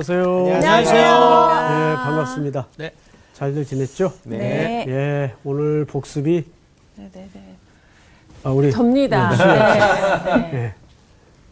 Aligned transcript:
안녕하세요. 0.00 0.54
안녕하세요. 0.54 1.02
네, 1.68 1.94
반갑습니다. 1.96 2.66
네. 2.78 2.90
잘들 3.34 3.66
지냈죠? 3.66 4.10
네. 4.24 4.86
예, 4.88 5.34
오늘 5.44 5.84
복습이 5.84 6.42
네 6.96 7.10
네 7.12 7.28
네. 7.34 7.40
아, 8.42 8.48
우리 8.50 8.72
접니다. 8.72 9.30
네. 9.36 9.36
네. 10.52 10.54
예, 10.54 10.74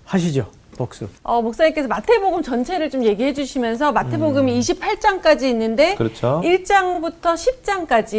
하시죠. 0.06 0.46
복습. 0.79 1.11
어, 1.24 1.42
목사님께서 1.42 1.88
마태복음 1.88 2.42
전체를 2.42 2.88
좀 2.88 3.05
얘기해 3.05 3.34
주시면서 3.34 3.92
마태복음이 3.92 4.59
28장까지 4.60 5.42
있는데 5.51 5.95
그렇죠. 5.96 6.41
1장부터 6.42 7.34
10장까지 7.34 8.15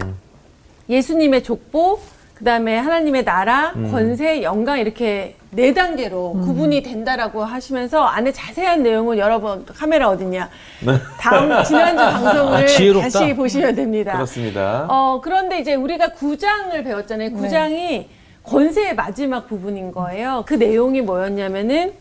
음. 0.00 0.16
예수님의 0.88 1.42
족보, 1.42 2.00
그다음에 2.34 2.76
하나님의 2.78 3.24
나라, 3.24 3.72
음. 3.76 3.90
권세, 3.90 4.42
영광 4.42 4.78
이렇게 4.78 5.36
네 5.50 5.72
단계로 5.72 6.32
구분이 6.32 6.82
된다라고 6.82 7.44
하시면서 7.44 8.02
안에 8.02 8.32
자세한 8.32 8.82
내용은 8.82 9.18
여러분 9.18 9.64
카메라 9.66 10.08
어딨냐? 10.08 10.50
다음 11.20 11.62
지난주 11.62 12.02
방송을 12.02 12.66
아. 12.98 13.00
다시 13.02 13.34
보시면 13.34 13.76
됩니다. 13.76 14.14
그렇습니다. 14.14 14.86
어, 14.88 15.20
그런데 15.22 15.60
이제 15.60 15.74
우리가 15.74 16.08
구장을 16.12 16.82
배웠잖아요. 16.82 17.32
구장이 17.34 18.08
권세의 18.42 18.96
마지막 18.96 19.46
부분인 19.46 19.92
거예요. 19.92 20.42
그 20.46 20.54
내용이 20.54 21.02
뭐였냐면은 21.02 21.92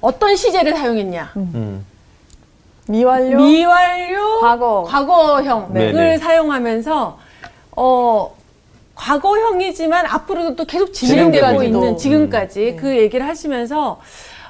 어떤 0.00 0.34
시제를 0.34 0.74
사용했냐? 0.74 1.32
음. 1.36 1.86
미완료 2.88 3.36
미완료 3.36 4.40
과거. 4.40 4.82
과거형을 4.88 5.72
네네. 5.72 6.18
사용하면서 6.18 7.18
어 7.76 8.36
과거형이지만 9.02 10.06
앞으로도 10.06 10.56
또 10.56 10.64
계속 10.64 10.92
진행되고 10.92 11.62
있는. 11.62 11.96
지금까지 11.96 12.76
그 12.78 12.96
얘기를 12.96 13.26
하시면서 13.26 14.00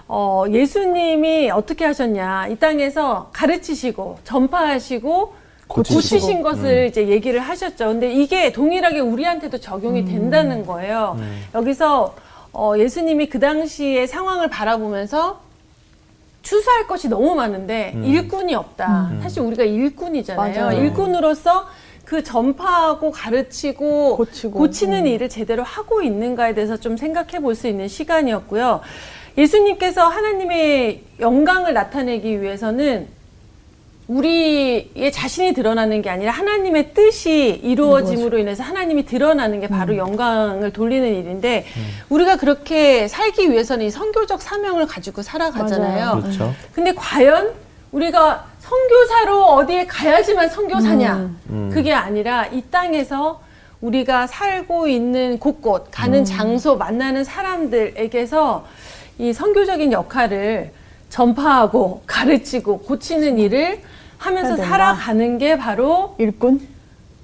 어 0.08 0.44
예수님이 0.50 1.50
어떻게 1.50 1.86
하셨냐 1.86 2.48
이 2.48 2.56
땅에서 2.56 3.30
가르치시고 3.32 4.18
전파하시고 4.24 5.34
고치시고. 5.68 6.00
고치신 6.00 6.42
것을 6.42 6.86
이제 6.86 7.08
얘기를 7.08 7.40
하셨죠. 7.40 7.86
근데 7.88 8.12
이게 8.12 8.52
동일하게 8.52 9.00
우리한테도 9.00 9.58
적용이 9.58 10.04
된다는 10.04 10.66
거예요. 10.66 11.16
여기서 11.54 12.14
어, 12.52 12.74
예수님이 12.76 13.30
그 13.30 13.40
당시의 13.40 14.06
상황을 14.06 14.50
바라보면서 14.50 15.40
추수할 16.42 16.86
것이 16.86 17.08
너무 17.08 17.34
많은데 17.34 17.94
일꾼이 18.04 18.54
없다. 18.54 19.12
사실 19.22 19.40
우리가 19.40 19.64
일꾼이잖아요. 19.64 20.64
맞아요. 20.64 20.78
일꾼으로서 20.78 21.66
그 22.04 22.22
전파하고 22.22 23.10
가르치고 23.10 24.16
고치고. 24.16 24.58
고치는 24.58 25.06
일을 25.06 25.28
제대로 25.28 25.62
하고 25.62 26.02
있는가에 26.02 26.54
대해서 26.54 26.76
좀 26.76 26.96
생각해 26.96 27.40
볼 27.40 27.54
수 27.54 27.68
있는 27.68 27.88
시간이었고요. 27.88 28.80
예수님께서 29.38 30.06
하나님의 30.06 31.02
영광을 31.20 31.72
나타내기 31.74 32.42
위해서는 32.42 33.08
우리의 34.08 35.10
자신이 35.12 35.54
드러나는 35.54 36.02
게 36.02 36.10
아니라 36.10 36.32
하나님의 36.32 36.92
뜻이 36.92 37.60
이루어짐으로 37.62 38.36
인해서 38.38 38.62
하나님이 38.62 39.06
드러나는 39.06 39.60
게 39.60 39.68
바로 39.68 39.96
영광을 39.96 40.72
돌리는 40.72 41.14
일인데 41.14 41.64
우리가 42.10 42.36
그렇게 42.36 43.06
살기 43.08 43.50
위해서는 43.50 43.86
이 43.86 43.90
선교적 43.90 44.42
사명을 44.42 44.86
가지고 44.86 45.22
살아가잖아요. 45.22 46.20
그렇죠. 46.20 46.52
근데 46.74 46.92
과연 46.94 47.52
우리가 47.92 48.51
선교사로 48.76 49.44
어디에 49.44 49.86
가야지만 49.86 50.48
선교사냐? 50.48 51.30
음. 51.50 51.70
그게 51.72 51.92
아니라 51.92 52.46
이 52.46 52.62
땅에서 52.70 53.42
우리가 53.82 54.26
살고 54.26 54.86
있는 54.88 55.38
곳곳, 55.38 55.88
가는 55.90 56.24
장소, 56.24 56.76
만나는 56.76 57.22
사람들에게서 57.24 58.64
이 59.18 59.32
선교적인 59.34 59.92
역할을 59.92 60.72
전파하고 61.10 62.02
가르치고 62.06 62.78
고치는 62.80 63.38
일을 63.38 63.80
하면서. 64.16 64.56
살아가는 64.56 65.36
게 65.36 65.58
바로 65.58 66.14
일꾼? 66.18 66.60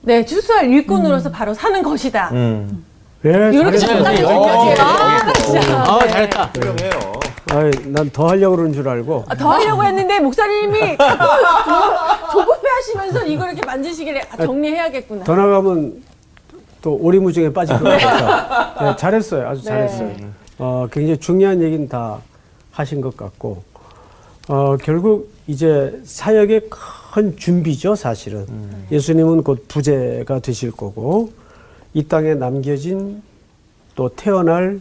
네 0.02 0.24
주수할 0.26 0.68
일꾼으로서 0.68 1.30
바로 1.30 1.54
사는 1.54 1.82
것이다. 1.82 2.30
음. 2.32 2.84
예, 3.24 3.30
이렇게 3.30 3.78
잘했어요. 3.78 4.04
잠깐 4.04 4.06
어, 4.06 4.12
얘기할게요. 4.12 4.36
어, 4.38 4.88
아, 4.88 5.32
진짜. 5.32 5.82
아, 5.82 6.06
잘했다. 6.08 6.50
훌륭해요. 6.54 7.12
아이, 7.50 7.70
난더 7.86 8.28
하려고 8.28 8.56
그러는 8.56 8.74
줄 8.74 8.86
알고. 8.88 9.24
아, 9.28 9.34
더 9.34 9.50
하려고 9.50 9.82
했는데 9.82 10.20
목사님이 10.20 10.78
조- 10.98 12.32
조급해 12.32 12.68
하시면서 12.68 13.24
이거 13.26 13.46
이렇게 13.46 13.64
만지시길래 13.64 14.20
아, 14.30 14.36
정리해야겠구나. 14.36 15.24
더 15.24 15.34
나가면 15.34 16.02
또 16.82 16.94
오리무중에 16.94 17.52
빠질 17.52 17.78
것 17.78 17.84
같아서. 17.84 18.84
네, 18.84 18.96
잘했어요. 18.96 19.48
아주 19.48 19.62
잘했어요. 19.62 20.12
어, 20.58 20.86
굉장히 20.92 21.18
중요한 21.18 21.62
얘기는 21.62 21.88
다 21.88 22.18
하신 22.72 23.00
것 23.00 23.16
같고, 23.16 23.62
어, 24.48 24.76
결국 24.82 25.32
이제 25.46 25.98
사역의 26.04 26.68
큰 27.14 27.36
준비죠, 27.36 27.94
사실은. 27.94 28.46
예수님은 28.92 29.42
곧 29.42 29.64
부재가 29.68 30.40
되실 30.40 30.70
거고, 30.70 31.32
이 31.94 32.04
땅에 32.06 32.34
남겨진 32.34 33.22
또 33.94 34.10
태어날 34.10 34.80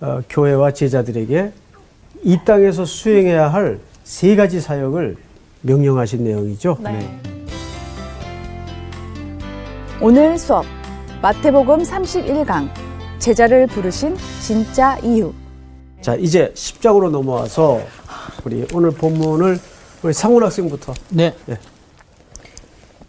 어, 0.00 0.20
교회와 0.28 0.72
제자들에게 0.72 1.52
이 2.24 2.38
땅에서 2.44 2.84
수행해야 2.84 3.52
할 3.52 3.78
세 4.04 4.36
가지 4.36 4.60
사역을 4.60 5.16
명령하신 5.62 6.24
내용이죠. 6.24 6.76
네. 6.80 7.20
오늘 10.00 10.38
수업 10.38 10.66
마태복음 11.22 11.82
31강 11.82 12.68
제자를 13.18 13.66
부르신 13.66 14.14
진짜 14.42 14.98
이유 14.98 15.32
자, 16.02 16.14
이제 16.16 16.52
10장으로 16.54 17.08
넘어와서 17.08 17.80
우리 18.44 18.66
오늘 18.74 18.90
본문을 18.90 19.58
우리 20.02 20.12
상훈 20.12 20.42
학생부터. 20.42 20.92
네. 21.08 21.34
예. 21.48 21.56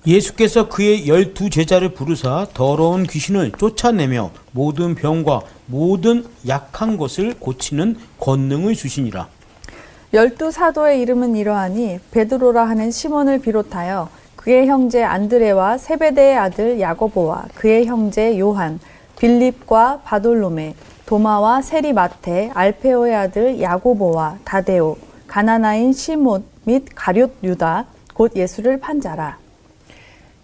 예수께서 0.08 0.70
그의 0.70 1.08
열두 1.08 1.50
제자를 1.50 1.90
부르사 1.90 2.48
더러운 2.54 3.04
귀신을 3.04 3.54
쫓아내며 3.54 4.30
모든 4.52 4.94
병과 4.94 5.42
모든 5.66 6.26
약한 6.48 6.98
것을 6.98 7.34
고치는 7.40 7.98
권능을 8.20 8.76
주시니라. 8.76 9.28
열두 10.14 10.52
사도의 10.52 11.02
이름은 11.02 11.36
이러하니 11.36 12.00
베드로라 12.12 12.70
하는 12.70 12.92
시몬을 12.92 13.40
비롯하여 13.40 14.10
그의 14.36 14.68
형제 14.68 15.04
안드레와 15.04 15.80
세베대의 15.80 16.38
아들 16.38 16.80
야고보와 16.80 17.46
그의 17.56 17.88
형제 17.88 18.38
요한 18.40 18.80
빌립과 19.18 20.02
바돌로메 20.06 20.76
도마와 21.08 21.64
세리 21.64 21.94
마테 21.94 22.52
알페오의 22.54 23.16
아들 23.16 23.60
야고보와 23.60 24.38
다데오 24.46 24.98
가나나인 25.28 25.94
시몬 25.94 26.46
및 26.64 26.86
가룟 26.94 27.32
유다 27.44 27.88
곧 28.14 28.36
예수를 28.36 28.80
판자라 28.80 29.45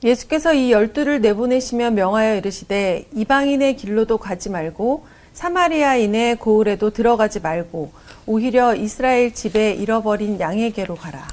예수께서 0.03 0.53
이 0.53 0.71
열두를 0.71 1.21
내보내시며 1.21 1.91
명하여 1.91 2.37
이르시되 2.37 3.05
이방인의 3.13 3.77
길로도 3.77 4.17
가지 4.17 4.49
말고 4.49 5.05
사마리아인의 5.33 6.37
고을에도 6.37 6.89
들어가지 6.89 7.39
말고 7.39 7.91
오히려 8.25 8.75
이스라엘 8.75 9.33
집에 9.33 9.73
잃어버린 9.73 10.39
양에게로 10.39 10.95
가라. 10.95 11.27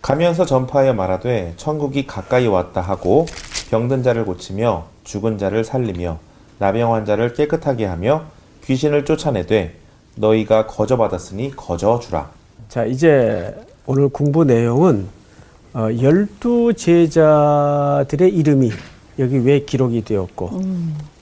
가면서 0.00 0.46
전파하여 0.46 0.94
말하되 0.94 1.54
천국이 1.56 2.06
가까이 2.06 2.46
왔다 2.46 2.80
하고 2.80 3.26
병든 3.70 4.02
자를 4.02 4.24
고치며 4.24 4.86
죽은 5.04 5.36
자를 5.36 5.62
살리며 5.62 6.18
나병 6.58 6.94
환자를 6.94 7.34
깨끗하게 7.34 7.84
하며 7.84 8.24
귀신을 8.64 9.04
쫓아내되 9.04 9.74
너희가 10.16 10.66
거저 10.66 10.96
받았으니 10.96 11.54
거저 11.54 12.00
주라. 12.00 12.30
자, 12.68 12.84
이제 12.84 13.54
오늘 13.86 14.08
공부 14.08 14.44
내용은 14.44 15.06
어, 15.06 15.19
열두 15.74 16.74
제자들의 16.74 18.34
이름이 18.34 18.70
여기 19.18 19.38
왜 19.38 19.60
기록이 19.64 20.02
되었고, 20.04 20.62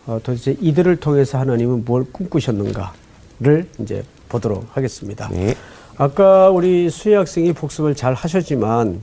어, 0.06 0.20
도대체 0.22 0.56
이들을 0.60 0.96
통해서 0.96 1.38
하나님은 1.38 1.84
뭘 1.84 2.04
꿈꾸셨는가를 2.12 3.68
이제 3.80 4.02
보도록 4.28 4.66
하겠습니다. 4.72 5.28
네. 5.28 5.54
아까 5.96 6.48
우리 6.50 6.88
수혜 6.90 7.16
학생이 7.16 7.52
복습을 7.52 7.94
잘 7.94 8.14
하셨지만 8.14 9.02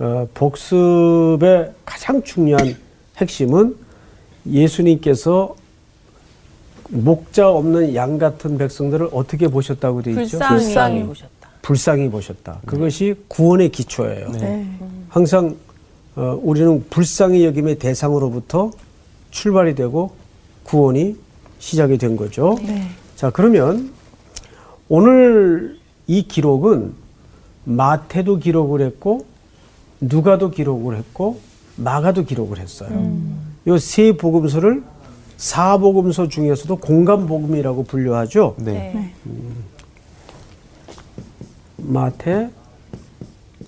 어, 0.00 0.26
복습의 0.34 1.72
가장 1.84 2.22
중요한 2.22 2.76
핵심은 3.18 3.76
예수님께서 4.46 5.54
목자 6.88 7.48
없는 7.48 7.94
양 7.94 8.18
같은 8.18 8.58
백성들을 8.58 9.08
어떻게 9.12 9.48
보셨다고 9.48 10.02
되어 10.02 10.20
있죠? 10.22 10.38
불쌍히. 10.38 11.04
보셨다. 11.04 11.30
불쌍히 11.64 12.10
보셨다. 12.10 12.60
그것이 12.66 13.14
구원의 13.26 13.70
기초예요. 13.70 14.32
네. 14.32 14.68
항상 15.08 15.56
어, 16.14 16.38
우리는 16.42 16.84
불쌍히 16.90 17.42
여김의 17.46 17.78
대상으로부터 17.78 18.70
출발이 19.30 19.74
되고 19.74 20.12
구원이 20.64 21.16
시작이 21.60 21.96
된 21.96 22.16
거죠. 22.16 22.58
네. 22.62 22.86
자, 23.16 23.30
그러면 23.30 23.90
오늘 24.90 25.78
이 26.06 26.28
기록은 26.28 26.92
마태도 27.64 28.40
기록을 28.40 28.82
했고 28.82 29.24
누가도 30.02 30.50
기록을 30.50 30.98
했고 30.98 31.40
마가도 31.76 32.26
기록을 32.26 32.58
했어요. 32.58 32.90
이세 33.66 34.18
복음서를 34.18 34.82
사복음서 35.38 36.28
중에서도 36.28 36.76
공간 36.76 37.26
복음이라고 37.26 37.84
분류하죠. 37.84 38.56
네. 38.58 38.92
네. 38.94 39.14
마태, 41.84 42.50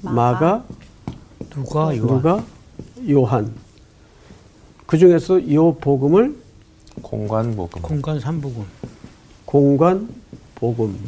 마가, 0.02 0.64
누가 1.50 1.96
요한. 1.96 2.06
누가, 2.06 2.44
요한. 3.08 3.54
그 4.86 4.98
중에서 4.98 5.52
요 5.52 5.74
복음을 5.74 6.36
공관복음. 7.02 7.82
공간 7.82 8.20
삼복음. 8.20 8.64
공관 9.44 10.08
복음. 10.54 10.98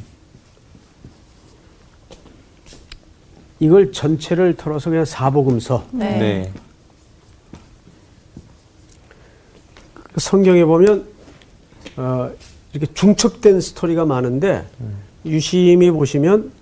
이걸 3.61 3.93
전체를 3.93 4.57
털어서 4.57 4.91
그냥 4.91 5.05
사복음서. 5.05 5.87
네. 5.93 6.19
네. 6.19 6.53
성경에 10.17 10.65
보면 10.65 11.07
어, 11.97 12.31
이렇게 12.73 12.93
중첩된 12.93 13.61
스토리가 13.61 14.05
많은데 14.05 14.67
유심히 15.25 15.91
보시면 15.91 16.53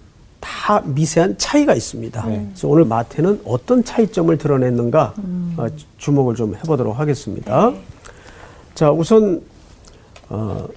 다 0.46 0.80
미세한 0.84 1.36
차이가 1.38 1.74
있습니다. 1.74 2.24
네. 2.26 2.46
그래서 2.48 2.68
오늘 2.68 2.84
마태는 2.84 3.42
어떤 3.44 3.82
차이점을 3.82 4.38
드러냈는가 4.38 5.14
어, 5.56 5.66
주목을 5.98 6.36
좀 6.36 6.54
해보도록 6.54 6.98
하겠습니다. 7.00 7.72
자, 8.74 8.92
우선 8.92 9.42
어, 10.28 10.68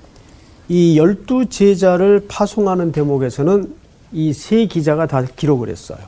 이 0.67 0.97
열두 0.97 1.49
제자를 1.49 2.25
파송하는 2.27 2.91
대목에서는 2.91 3.75
이 4.11 4.33
세 4.33 4.65
기자가 4.65 5.05
다 5.05 5.21
기록을 5.23 5.69
했어요. 5.69 5.99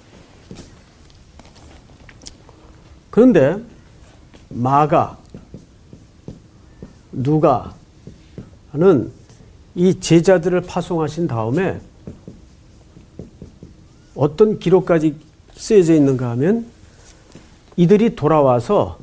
그런데 3.12 3.58
마가 4.50 5.18
누가 7.12 7.74
하는 8.72 9.12
이 9.76 10.00
제자들을 10.00 10.62
파송하신 10.62 11.28
다음에 11.28 11.80
어떤 14.16 14.60
기록까지 14.60 15.16
쓰여져 15.54 15.94
있는가 15.94 16.30
하면 16.32 16.66
이들이 17.76 18.16
돌아와서 18.16 19.00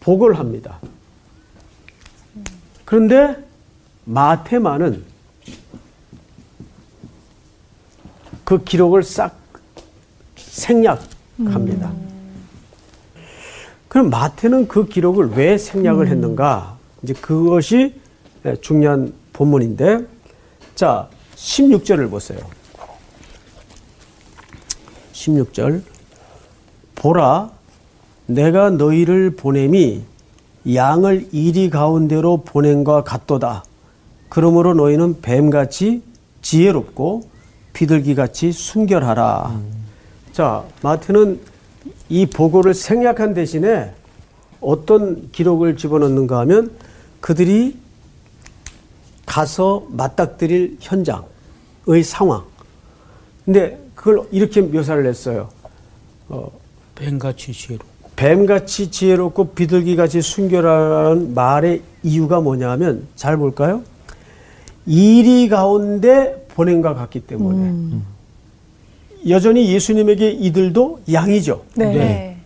복을 0.00 0.38
합니다. 0.38 0.78
그런데 2.84 3.36
마테마는 4.04 5.04
그 8.44 8.62
기록을 8.62 9.02
싹 9.02 9.36
생략합니다. 10.36 11.92
그럼 13.88 14.10
마태는 14.10 14.68
그 14.68 14.86
기록을 14.86 15.30
왜 15.30 15.58
생략을 15.58 16.08
했는가? 16.08 16.78
이제 17.02 17.12
그것이 17.14 18.00
중요한 18.60 19.12
본문인데, 19.32 20.06
자, 20.76 21.08
16절을 21.34 22.08
보세요. 22.08 22.38
16절. 25.26 25.82
보라, 26.94 27.50
내가 28.26 28.70
너희를 28.70 29.36
보냄이 29.36 30.02
양을 30.72 31.28
이리 31.32 31.70
가운데로 31.70 32.38
보냄과 32.38 33.04
같도다. 33.04 33.64
그러므로 34.28 34.74
너희는 34.74 35.20
뱀같이 35.20 36.02
지혜롭고 36.42 37.28
비둘기같이 37.72 38.52
순결하라. 38.52 39.60
자, 40.32 40.64
마태는 40.82 41.40
이 42.08 42.26
보고를 42.26 42.74
생략한 42.74 43.34
대신에 43.34 43.92
어떤 44.60 45.30
기록을 45.30 45.76
집어넣는가 45.76 46.38
하면 46.40 46.72
그들이 47.20 47.76
가서 49.24 49.86
맞닥뜨릴 49.90 50.78
현장의 50.80 52.02
상황. 52.04 52.44
근데 53.44 53.85
그걸 54.06 54.24
이렇게 54.30 54.60
묘사를 54.60 55.04
했어요. 55.04 55.48
뱀같이 56.94 57.52
지혜로. 57.52 57.84
뱀같이 58.14 58.92
지혜롭고 58.92 59.48
비둘기같이 59.48 60.22
순결하라는 60.22 61.34
말의 61.34 61.82
이유가 62.04 62.40
뭐냐면 62.40 63.08
잘 63.16 63.36
볼까요? 63.36 63.82
이리 64.86 65.48
가운데 65.48 66.46
보냄과 66.54 66.94
같기 66.94 67.20
때문에 67.26 67.98
여전히 69.28 69.72
예수님에게 69.72 70.30
이들도 70.30 71.00
양이죠. 71.12 71.64
네. 71.74 71.92
네. 71.92 72.36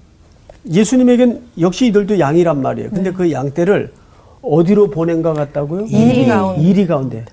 예수님에겐 0.66 1.42
역시 1.60 1.86
이들도 1.88 2.18
양이란 2.18 2.62
말이에요. 2.62 2.88
근데 2.88 3.12
그 3.12 3.30
양떼를 3.30 3.92
어디로 4.40 4.88
보낸가 4.88 5.34
같다고요? 5.34 5.86
이리 5.90 6.26
가운데. 6.26 6.62
이리 6.62 6.86
가운데. 6.86 7.24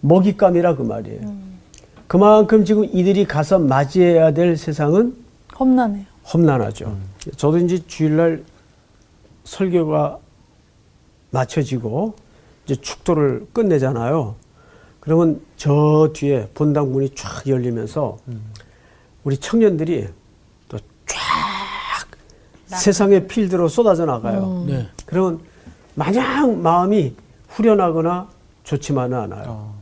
먹잇감이라 0.00 0.74
그 0.74 0.82
말이에요. 0.82 1.45
그만큼 2.06 2.64
지금 2.64 2.84
이들이 2.84 3.24
가서 3.26 3.58
맞이해야 3.58 4.32
될 4.32 4.56
세상은 4.56 5.16
험난해요. 5.58 6.04
험난하죠. 6.32 6.96
저도 7.36 7.58
이제 7.58 7.78
주일날 7.86 8.44
설교가 9.44 10.18
마쳐지고 11.30 12.14
이제 12.64 12.76
축도를 12.76 13.46
끝내잖아요. 13.52 14.34
그러면 15.00 15.40
저 15.56 16.10
뒤에 16.12 16.48
본당 16.54 16.92
문이 16.92 17.10
쫙 17.14 17.46
열리면서 17.46 18.18
우리 19.24 19.36
청년들이 19.36 20.08
또 20.68 20.78
쫙 21.06 21.16
세상의 22.66 23.28
필드로 23.28 23.68
쏟아져 23.68 24.04
나가요. 24.04 24.64
네. 24.66 24.88
그러면 25.06 25.40
마냥 25.94 26.60
마음이 26.62 27.14
후련하거나 27.48 28.28
좋지만은 28.64 29.16
않아요. 29.18 29.72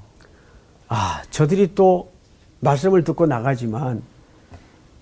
아, 0.88 1.22
저들이 1.30 1.74
또 1.74 2.12
말씀을 2.64 3.04
듣고 3.04 3.26
나가지만 3.26 4.02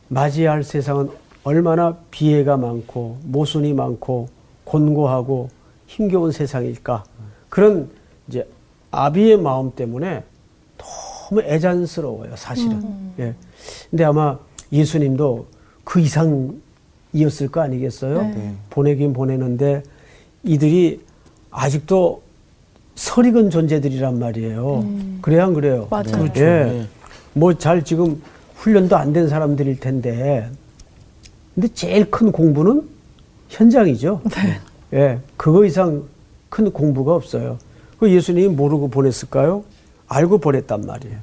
맞이할 0.09 0.65
세상은 0.65 1.09
얼마나 1.45 1.97
비애가 2.11 2.57
많고 2.57 3.19
모순이 3.25 3.73
많고 3.73 4.29
곤고하고 4.65 5.49
힘겨운 5.87 6.33
세상일까. 6.33 7.05
그런 7.49 7.89
이제 8.29 8.47
아비의 8.91 9.39
마음 9.39 9.73
때문에 9.75 10.23
너무 10.77 11.41
애잔스러워요, 11.43 12.37
사실은. 12.37 13.13
예. 13.19 13.35
근데 13.91 14.05
아마 14.05 14.39
예수님도 14.71 15.47
그 15.85 16.01
이상이었을 16.01 17.49
거 17.51 17.61
아니겠어요? 17.61 18.23
네. 18.23 18.55
보내긴 18.71 19.13
보내는데 19.13 19.83
이들이 20.45 21.01
아직도 21.51 22.23
설익은 22.95 23.51
존재들이란 23.51 24.19
말이에요. 24.19 24.85
그래야 25.23 25.45
안 25.45 25.55
그래요? 25.55 25.89
맞아요. 25.91 26.05
그렇죠. 26.13 26.43
예. 26.43 26.87
네. 27.35 27.41
뭐잘 27.41 27.85
지금 27.85 28.23
훈련도 28.57 28.97
안 28.97 29.13
된 29.13 29.29
사람들일 29.29 29.81
텐데. 29.81 30.49
근데 31.55 31.69
제일 31.75 32.11
큰 32.11 32.33
공부는 32.33 32.89
현장이죠. 33.49 34.23
예. 34.95 35.19
그거 35.37 35.65
이상 35.65 36.05
큰 36.49 36.71
공부가 36.71 37.15
없어요. 37.15 37.59
그 37.99 38.11
예수님이 38.11 38.49
모르고 38.49 38.89
보냈을까요? 38.89 39.65
알고 40.09 40.39
보냈단 40.39 40.87
말이에요. 40.87 41.17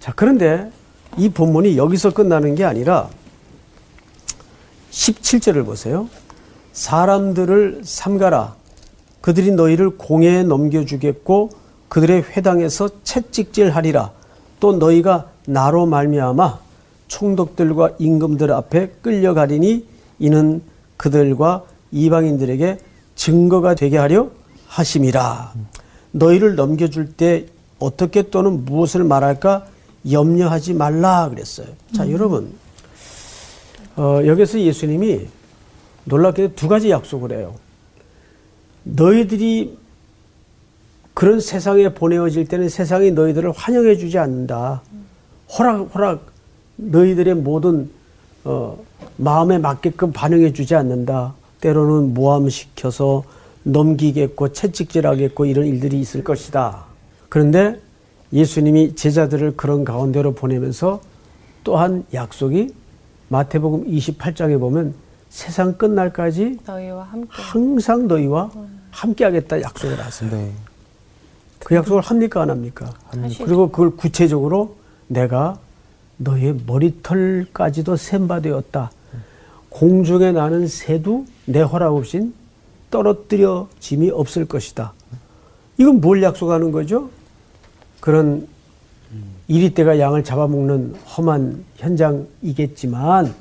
자, 0.00 0.12
그런데 0.14 0.70
이 1.16 1.28
본문이 1.28 1.76
여기서 1.76 2.10
끝나는 2.12 2.54
게 2.54 2.64
아니라 2.64 3.08
17절을 4.90 5.64
보세요. 5.64 6.08
사람들을 6.72 7.82
삼가라. 7.84 8.54
그들이 9.20 9.52
너희를 9.52 9.90
공회에 9.96 10.42
넘겨주겠고 10.42 11.50
그들의 11.88 12.22
회당에서 12.36 12.88
채찍질하리라. 13.04 14.12
또 14.64 14.72
너희가 14.72 15.28
나로 15.44 15.84
말미암아 15.84 16.58
총독들과 17.08 17.96
임금들 17.98 18.50
앞에 18.50 18.92
끌려가리니 19.02 19.84
이는 20.20 20.62
그들과 20.96 21.64
이방인들에게 21.92 22.78
증거가 23.14 23.74
되게 23.74 23.98
하려 23.98 24.30
하심이라. 24.66 25.52
너희를 26.12 26.54
넘겨줄 26.54 27.12
때 27.12 27.44
어떻게 27.78 28.30
또는 28.30 28.64
무엇을 28.64 29.04
말할까 29.04 29.66
염려하지 30.10 30.72
말라 30.72 31.28
그랬어요. 31.28 31.66
자, 31.94 32.10
여러분. 32.10 32.54
어, 33.96 34.22
여기서 34.24 34.60
예수님이 34.60 35.26
놀랍게도 36.04 36.54
두 36.54 36.68
가지 36.68 36.88
약속을 36.88 37.32
해요. 37.32 37.54
너희들이 38.84 39.76
그런 41.14 41.38
세상에 41.40 41.94
보내어질 41.94 42.46
때는 42.48 42.68
세상이 42.68 43.12
너희들을 43.12 43.52
환영해 43.52 43.96
주지 43.96 44.18
않는다. 44.18 44.82
허락, 45.56 45.94
허락, 45.94 46.26
너희들의 46.76 47.34
모든, 47.36 47.88
어, 48.42 48.76
마음에 49.16 49.58
맞게끔 49.58 50.12
반응해 50.12 50.52
주지 50.52 50.74
않는다. 50.74 51.34
때로는 51.60 52.14
모함시켜서 52.14 53.24
넘기겠고 53.62 54.52
채찍질하겠고 54.52 55.46
이런 55.46 55.66
일들이 55.66 56.00
있을 56.00 56.24
것이다. 56.24 56.84
그런데 57.28 57.80
예수님이 58.32 58.96
제자들을 58.96 59.56
그런 59.56 59.84
가운데로 59.84 60.34
보내면서 60.34 61.00
또한 61.62 62.04
약속이 62.12 62.74
마태복음 63.28 63.86
28장에 63.86 64.58
보면 64.58 64.94
세상 65.30 65.78
끝날까지 65.78 66.58
너희와 66.66 67.04
함께. 67.04 67.28
항상 67.30 68.06
너희와 68.08 68.50
함께하겠다 68.90 69.62
약속을 69.62 69.98
하세요. 69.98 70.30
네. 70.30 70.52
그 71.64 71.74
약속을 71.74 72.02
합니까 72.02 72.42
안 72.42 72.50
합니까? 72.50 72.92
하시죠. 73.08 73.44
그리고 73.44 73.70
그걸 73.70 73.90
구체적으로 73.96 74.76
내가 75.06 75.58
너의 76.18 76.56
머리털까지도 76.66 77.96
샘바되었다. 77.96 78.92
공중에 79.70 80.30
나는 80.30 80.68
새도 80.68 81.26
내 81.46 81.60
허락 81.60 81.94
없인 81.94 82.34
떨어뜨려 82.90 83.68
짐이 83.80 84.10
없을 84.10 84.44
것이다. 84.44 84.92
이건 85.78 86.00
뭘 86.00 86.22
약속하는 86.22 86.70
거죠? 86.70 87.10
그런 87.98 88.46
이리 89.48 89.74
때가 89.74 89.98
양을 89.98 90.22
잡아먹는 90.22 90.94
험한 91.16 91.64
현장이겠지만 91.76 93.34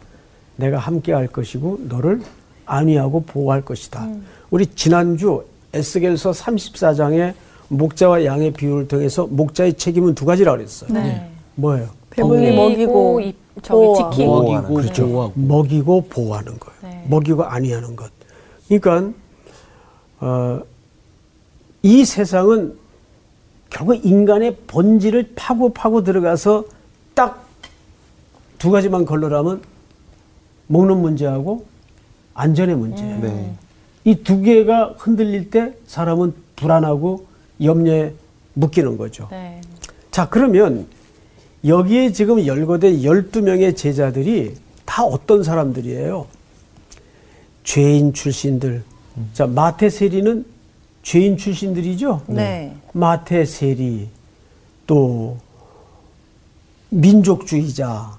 내가 0.55 0.79
함께 0.79 1.13
할 1.13 1.27
것이고 1.27 1.81
너를 1.87 2.21
안위하고 2.65 3.23
보호할 3.25 3.61
것이다. 3.63 4.07
우리 4.49 4.65
지난주 4.67 5.43
에스겔서 5.73 6.31
34장의 6.31 7.33
목자와 7.77 8.23
양의 8.25 8.51
비유를 8.53 8.87
통해서 8.87 9.25
목자의 9.27 9.73
책임은 9.75 10.15
두 10.15 10.25
가지라고 10.25 10.57
그랬어요. 10.57 10.91
네. 10.93 11.29
뭐예요? 11.55 11.89
배불리 12.09 12.55
먹이고 12.55 13.19
이- 13.21 13.35
저기. 13.61 14.15
지키고. 14.15 14.43
먹이고 14.51 14.73
그렇죠. 14.75 15.07
보호하고. 15.07 15.33
먹이고 15.35 16.01
보호하는 16.09 16.59
거예요. 16.59 16.77
네. 16.83 17.05
먹이고 17.09 17.43
안위하는 17.43 17.95
것. 17.95 18.11
그러니까 18.67 19.11
어, 20.19 20.61
이 21.81 22.05
세상은 22.05 22.75
결국 23.69 24.05
인간의 24.05 24.55
본질을 24.67 25.31
파고 25.35 25.73
파고 25.73 26.03
들어가서 26.03 26.65
딱 27.13 27.43
두 28.59 28.71
가지만 28.71 29.03
걸러라면 29.03 29.61
먹는 30.67 31.01
문제하고 31.01 31.65
안전의 32.33 32.77
문제예요. 32.77 33.19
네. 33.19 33.53
이두 34.05 34.39
개가 34.41 34.95
흔들릴 34.97 35.49
때 35.49 35.73
사람은 35.85 36.33
불안하고 36.55 37.25
염려에 37.61 38.13
묶이는 38.53 38.97
거죠. 38.97 39.27
네. 39.31 39.61
자, 40.11 40.29
그러면 40.29 40.87
여기에 41.65 42.11
지금 42.11 42.45
열거된 42.45 43.01
12명의 43.01 43.75
제자들이 43.75 44.55
다 44.85 45.03
어떤 45.03 45.43
사람들이에요? 45.43 46.27
죄인 47.63 48.13
출신들. 48.13 48.83
자, 49.33 49.47
마태 49.47 49.89
세리는 49.89 50.45
죄인 51.03 51.37
출신들이죠? 51.37 52.21
네. 52.27 52.75
마태 52.93 53.45
세리, 53.45 54.09
또 54.87 55.37
민족주의자, 56.89 58.17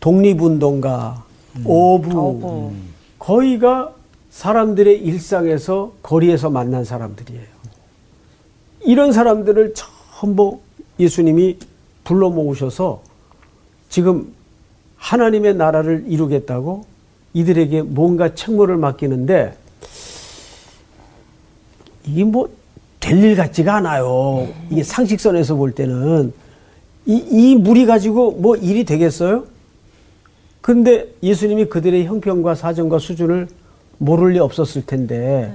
독립운동가, 0.00 1.24
어부, 1.64 2.20
어부. 2.20 2.72
거의가 3.18 3.94
사람들의 4.30 5.00
일상에서 5.02 5.92
거리에서 6.02 6.50
만난 6.50 6.84
사람들이에요. 6.84 7.53
이런 8.84 9.12
사람들을 9.12 9.74
전부 9.74 10.60
예수님이 10.98 11.58
불러 12.04 12.30
모으셔서 12.30 13.02
지금 13.88 14.32
하나님의 14.96 15.54
나라를 15.56 16.04
이루겠다고 16.06 16.84
이들에게 17.34 17.82
뭔가 17.82 18.34
책무를 18.34 18.76
맡기는데 18.76 19.56
이게 22.06 22.24
뭐 22.24 22.48
될 23.04 23.18
일 23.22 23.36
같지가 23.36 23.74
않아요. 23.76 24.48
이게 24.70 24.82
상식선에서 24.82 25.56
볼 25.56 25.72
때는 25.72 26.32
이, 27.04 27.22
이 27.30 27.54
무리 27.54 27.84
가지고 27.84 28.30
뭐 28.32 28.56
일이 28.56 28.84
되겠어요? 28.86 29.44
근데 30.62 31.08
예수님이 31.22 31.66
그들의 31.66 32.06
형편과 32.06 32.54
사정과 32.54 32.98
수준을 32.98 33.48
모를 33.98 34.30
리 34.32 34.38
없었을 34.38 34.86
텐데 34.86 35.52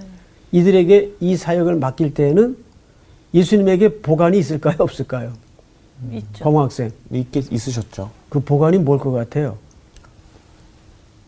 이들에게 0.52 1.14
이 1.22 1.36
사역을 1.36 1.78
맡길 1.78 2.14
때에는 2.14 2.56
예수님에게 3.34 4.00
보관이 4.02 4.40
있을까요? 4.40 4.76
없을까요? 4.80 5.34
있죠. 6.12 6.44
범 6.44 6.58
학생. 6.58 6.92
있겠, 7.12 7.52
있으셨죠. 7.52 8.10
그 8.30 8.40
보관이 8.40 8.78
뭘 8.78 8.98
것 9.00 9.12
같아요? 9.12 9.58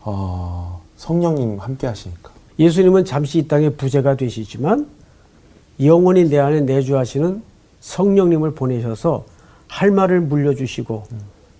어, 0.01 0.81
성령님 0.97 1.59
함께 1.59 1.87
하시니까. 1.87 2.31
예수님은 2.57 3.05
잠시 3.05 3.39
이 3.39 3.47
땅에 3.47 3.69
부재가 3.69 4.15
되시지만 4.17 4.87
영원히 5.83 6.29
내 6.29 6.37
안에 6.37 6.61
내주하시는 6.61 7.41
성령님을 7.81 8.53
보내셔서 8.53 9.25
할 9.67 9.89
말을 9.91 10.21
물려주시고 10.21 11.03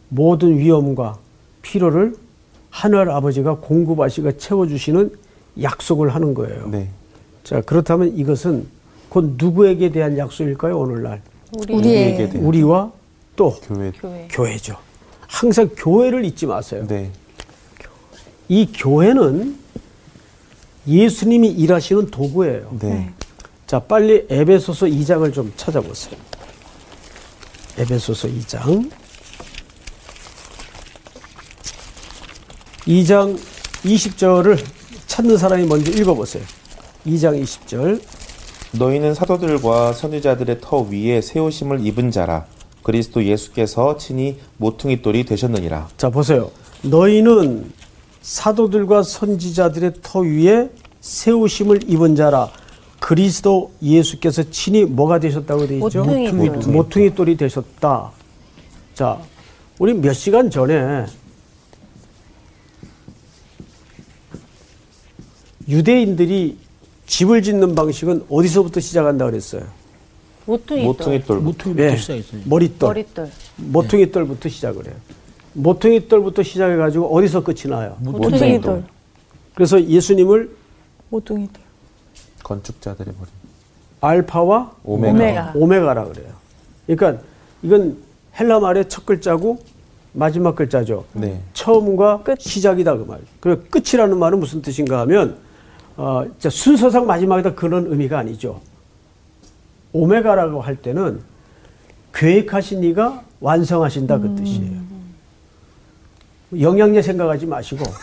모든 0.10 0.58
위험과 0.58 1.18
필요를 1.62 2.16
하늘 2.70 3.10
아버지가 3.10 3.56
공급하시고 3.58 4.38
채워주시는 4.38 5.12
약속을 5.62 6.10
하는 6.14 6.34
거예요. 6.34 6.68
네. 6.70 6.90
자 7.44 7.62
그렇다면 7.62 8.16
이것은 8.16 8.68
곧 9.12 9.34
누구에게 9.38 9.92
대한 9.92 10.18
약속일까요 10.18 10.80
오늘날 10.80 11.22
우리 11.52 11.74
우리에게 11.74 12.30
대한 12.30 12.48
우리와 12.48 12.94
또 13.36 13.60
교회. 13.68 13.92
교회. 13.92 14.28
교회죠. 14.32 14.78
항상 15.28 15.70
교회를 15.76 16.24
잊지 16.24 16.46
마세요. 16.46 16.86
네. 16.88 17.12
이 18.48 18.72
교회는 18.74 19.60
예수님이 20.88 21.50
일하시는 21.50 22.10
도구예요. 22.10 22.78
네. 22.80 23.12
자, 23.68 23.80
빨리 23.80 24.26
에베소서 24.30 24.86
2장을 24.86 25.34
좀 25.34 25.52
찾아보세요. 25.58 26.16
에베소서 27.80 28.30
2장. 28.30 28.90
2장 32.88 33.38
20절을 33.84 34.64
찾는 35.08 35.38
사람이 35.38 35.66
먼저 35.66 35.92
읽어보세요. 35.92 36.44
2장 37.06 37.42
20절. 37.44 38.02
너희는 38.74 39.14
사도들과 39.14 39.94
선지자들의 39.94 40.60
터 40.62 40.80
위에 40.82 41.22
세우심을 41.22 41.86
입은 41.86 42.12
자라. 42.12 42.46
그리스도 42.84 43.24
예수께서 43.24 43.98
친히 43.98 44.40
모퉁이 44.58 45.02
돌이 45.02 45.26
되셨느니라. 45.26 45.90
자, 45.98 46.10
보세요. 46.10 46.50
너희는 46.84 47.72
사도들과 48.22 49.04
선지자들의 49.04 49.94
터 50.02 50.20
위에 50.20 50.70
세우심을 51.02 51.90
입은 51.90 52.16
자라. 52.16 52.50
그리스도 53.00 53.72
예수께서 53.82 54.44
친히 54.52 54.86
뭐가 54.86 55.20
되셨다고 55.20 55.68
되어 55.68 55.88
있죠? 55.88 56.04
모퉁이 56.04 56.48
돌. 56.48 56.74
모퉁이 56.74 57.14
돌이 57.14 57.36
되셨다. 57.36 58.12
자, 58.94 59.20
우리 59.80 59.94
몇 59.94 60.14
시간 60.14 60.50
전에 60.50 61.06
유대인들이 65.68 66.58
집을 67.12 67.42
짓는 67.42 67.76
방식은 67.76 68.24
어디서부터 68.30 68.80
시작한다 68.80 69.26
그랬어요? 69.26 69.64
모퉁이 70.46 70.86
모퉁이 70.86 71.22
돌. 71.22 71.40
모퉁이부터 71.42 71.84
예, 71.84 71.98
시작했어요. 71.98 72.42
머릿돌. 72.46 72.88
머릿돌. 72.88 73.30
모퉁이 73.58 74.12
돌부터 74.12 74.48
시작을 74.48 74.86
해요. 74.88 74.96
모퉁이 75.52 76.08
돌부터 76.08 76.42
시작해 76.42 76.78
가지고 76.78 77.14
어디서 77.14 77.44
끝이 77.44 77.64
나요? 77.70 77.98
모퉁이 78.00 78.62
돌. 78.62 78.86
그래서 79.54 79.84
예수님을 79.84 80.56
모퉁이 81.10 81.50
돌. 81.52 81.62
건축자들의 82.44 83.14
머리. 83.20 83.30
알파와 84.00 84.72
오메가. 84.86 85.12
오메가. 85.14 85.52
오메가 85.56 85.94
라 85.94 86.06
그래요. 86.06 86.30
그러니까 86.88 87.22
이건 87.62 87.98
헬라 88.40 88.62
말의 88.62 88.88
첫 88.88 89.06
글자고 89.06 89.60
마지막 90.14 90.56
글자죠. 90.56 91.04
네. 91.12 91.42
처음과 91.54 92.24
끝. 92.24 92.40
시작이다 92.40 92.96
그 92.96 93.04
말. 93.04 93.20
그리고 93.42 93.64
끝이라는 93.70 94.18
말은 94.18 94.40
무슨 94.40 94.62
뜻인가 94.62 95.02
하면 95.02 95.51
어, 96.02 96.26
순서상 96.40 97.06
마지막이다 97.06 97.54
그런 97.54 97.86
의미가 97.86 98.18
아니죠. 98.18 98.60
오메가라고 99.94 100.60
할 100.60 100.76
때는 100.76 101.22
계획하신 102.12 102.84
이가 102.86 103.22
완성하신다 103.40 104.18
그 104.18 104.36
뜻이에요. 104.36 104.82
영양제 106.60 107.04
생각하지 107.04 107.46
마시고 107.46 107.84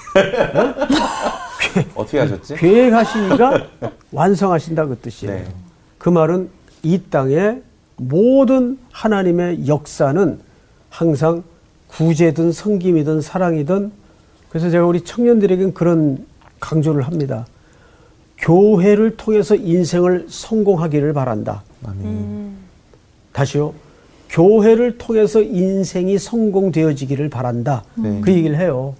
어 1.96 2.04
떻게 2.04 2.20
하셨지? 2.20 2.54
계획하신 2.54 3.34
이가 3.34 3.66
완성하신다 4.12 4.86
그 4.86 4.96
뜻이에요. 4.98 5.34
네. 5.34 5.44
그 5.98 6.08
말은 6.08 6.50
이 6.84 7.02
땅의 7.10 7.62
모든 7.96 8.78
하나님의 8.92 9.66
역사는 9.66 10.38
항상 10.88 11.42
구제든 11.88 12.52
성김이든 12.52 13.22
사랑이든 13.22 13.90
그래서 14.50 14.70
제가 14.70 14.86
우리 14.86 15.00
청년들에게는 15.00 15.74
그런 15.74 16.24
강조를 16.60 17.02
합니다. 17.02 17.44
교회를 18.38 19.16
통해서 19.16 19.54
인생을 19.54 20.26
성공하기를 20.28 21.12
바란다. 21.12 21.62
아멘. 21.84 22.56
다시요. 23.32 23.74
교회를 24.30 24.98
통해서 24.98 25.40
인생이 25.40 26.18
성공되어지기를 26.18 27.28
바란다. 27.30 27.84
네. 27.94 28.20
그 28.20 28.32
얘기를 28.32 28.58
해요. 28.58 28.94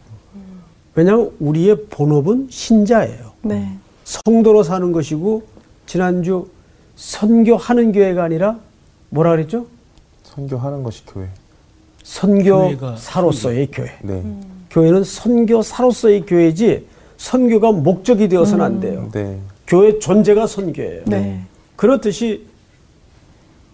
왜냐하면 0.94 1.30
우리의 1.38 1.84
본업은 1.90 2.48
신자예요. 2.50 3.32
네. 3.42 3.76
성도로 4.04 4.62
사는 4.62 4.90
것이고 4.90 5.42
지난주 5.86 6.48
선교하는 6.96 7.92
교회가 7.92 8.24
아니라 8.24 8.58
뭐라 9.10 9.30
그랬죠? 9.30 9.66
선교하는 10.24 10.82
것이 10.82 11.04
교회. 11.06 11.28
선교사로서의 12.02 13.68
교회. 13.70 13.90
네. 14.02 14.22
교회는 14.70 15.04
선교사로서의 15.04 16.26
교회지 16.26 16.86
선교가 17.18 17.72
목적이 17.72 18.28
되어서는 18.28 18.64
안 18.64 18.80
돼요. 18.80 19.10
네. 19.12 19.38
교회 19.66 19.98
존재가 19.98 20.46
선교예요. 20.46 21.02
네. 21.06 21.42
그렇듯이 21.76 22.46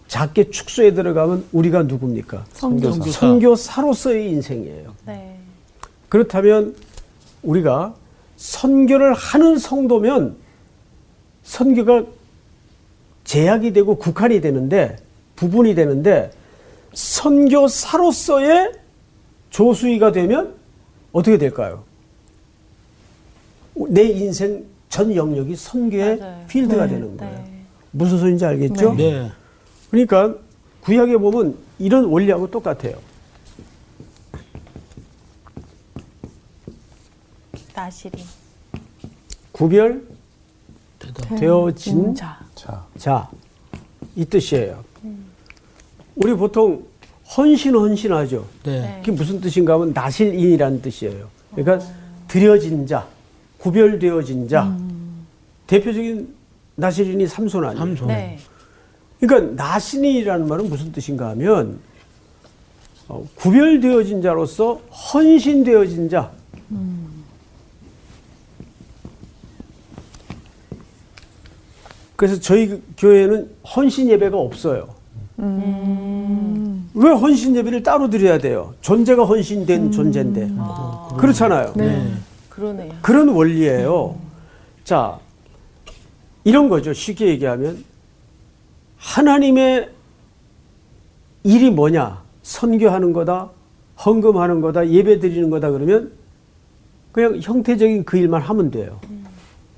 작게 0.07 0.49
축소해 0.49 0.93
들어가면 0.93 1.45
우리가 1.51 1.83
누굽니까? 1.83 2.45
선교사. 2.53 2.91
선교사. 2.97 3.19
선교사로서의 3.19 4.29
인생이에요. 4.31 4.93
네. 5.05 5.37
그렇다면 6.09 6.75
우리가 7.43 7.95
선교를 8.35 9.13
하는 9.13 9.57
성도면 9.57 10.35
선교가 11.43 12.03
제약이 13.23 13.73
되고 13.73 13.95
국한이 13.97 14.41
되는데 14.41 14.97
부분이 15.35 15.75
되는데 15.75 16.31
선교사로서의 16.93 18.73
조수이가 19.49 20.11
되면 20.11 20.55
어떻게 21.11 21.37
될까요? 21.37 21.83
내 23.89 24.03
인생 24.03 24.65
전 24.89 25.13
영역이 25.13 25.55
선교의 25.55 26.17
맞아요. 26.19 26.45
필드가 26.47 26.85
네. 26.85 26.93
되는 26.93 27.17
거예요. 27.17 27.33
네. 27.35 27.61
무슨 27.91 28.17
소리인지 28.17 28.45
알겠죠? 28.45 28.95
네. 28.95 29.31
그러니까 29.89 30.35
구약에 30.81 31.17
보면 31.17 31.57
이런 31.79 32.05
원리하고 32.05 32.49
똑같아요. 32.49 32.95
나시리. 37.73 38.23
구별 39.51 40.03
대답. 40.99 41.37
되어진 41.37 42.15
자. 42.15 42.39
자, 42.55 42.85
자, 42.97 43.29
이 44.15 44.23
뜻이에요. 44.25 44.83
우리 46.15 46.33
보통 46.33 46.85
헌신 47.35 47.75
헌신하죠. 47.75 48.45
네. 48.63 48.97
그게 48.99 49.11
무슨 49.11 49.41
뜻인가 49.41 49.73
하면 49.73 49.91
나실인이라는 49.93 50.81
뜻이에요. 50.81 51.27
그러니까 51.53 51.85
드려진 52.27 52.87
자, 52.87 53.07
구별되어진 53.65 54.47
자. 54.47 54.77
대표적인 55.65 56.35
나실인이 56.75 57.25
삼손 57.25 57.65
아니에요. 57.65 57.79
삼손. 57.79 58.07
네. 58.07 58.37
그러니까 59.19 59.63
나신이라는 59.63 60.47
말은 60.47 60.69
무슨 60.69 60.91
뜻인가 60.91 61.29
하면 61.29 61.79
어, 63.07 63.27
구별되어진 63.33 64.21
자로서 64.21 64.75
헌신되어진 65.13 66.09
자. 66.09 66.31
그래서 72.15 72.39
저희 72.39 72.81
교회는 72.97 73.49
헌신 73.75 74.09
예배가 74.09 74.37
없어요. 74.37 74.89
왜 75.37 77.09
헌신 77.09 77.55
예배를 77.55 77.81
따로 77.81 78.11
드려야 78.11 78.37
돼요? 78.37 78.75
존재가 78.81 79.25
헌신된 79.25 79.91
존재인데. 79.91 80.51
그렇잖아요. 81.17 81.73
네. 81.75 82.13
그러네요. 82.55 82.93
그런 83.01 83.29
원리예요. 83.29 84.15
자, 84.83 85.19
이런 86.43 86.69
거죠. 86.69 86.93
쉽게 86.93 87.27
얘기하면 87.27 87.83
하나님의 88.97 89.89
일이 91.43 91.69
뭐냐? 91.69 92.23
선교하는 92.43 93.13
거다, 93.13 93.49
헌금하는 94.03 94.61
거다, 94.61 94.87
예배 94.89 95.19
드리는 95.19 95.49
거다 95.49 95.71
그러면 95.71 96.11
그냥 97.11 97.39
형태적인 97.41 98.05
그 98.05 98.17
일만 98.17 98.41
하면 98.41 98.71
돼요. 98.71 98.99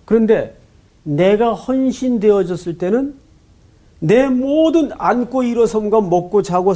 그런데 0.06 0.56
내가 1.04 1.54
헌신되어졌을 1.54 2.78
때는 2.78 3.16
내 4.00 4.28
모든 4.28 4.92
안고 4.98 5.44
일어섬과 5.44 6.02
먹고 6.02 6.42
자고 6.42 6.74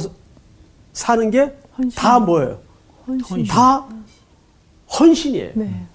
사는 0.92 1.30
게 1.30 1.54
다 1.94 2.18
뭐예요? 2.20 2.58
헌신. 3.06 3.44
다 3.46 3.78
헌신 3.78 4.01
이에요. 5.00 5.50
네. 5.54 5.86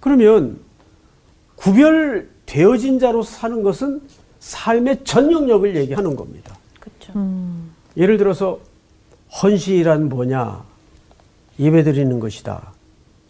그러면 0.00 0.58
구별되어진 1.56 2.98
자로 2.98 3.22
사는 3.22 3.62
것은 3.62 4.00
삶의 4.40 5.04
전 5.04 5.32
영역을 5.32 5.76
얘기하는 5.76 6.14
겁니다. 6.14 6.56
그렇죠. 6.78 7.12
음. 7.16 7.72
예를 7.96 8.18
들어서 8.18 8.60
헌신이란 9.42 10.08
뭐냐? 10.08 10.62
예배 11.58 11.82
드리는 11.82 12.20
것이다. 12.20 12.72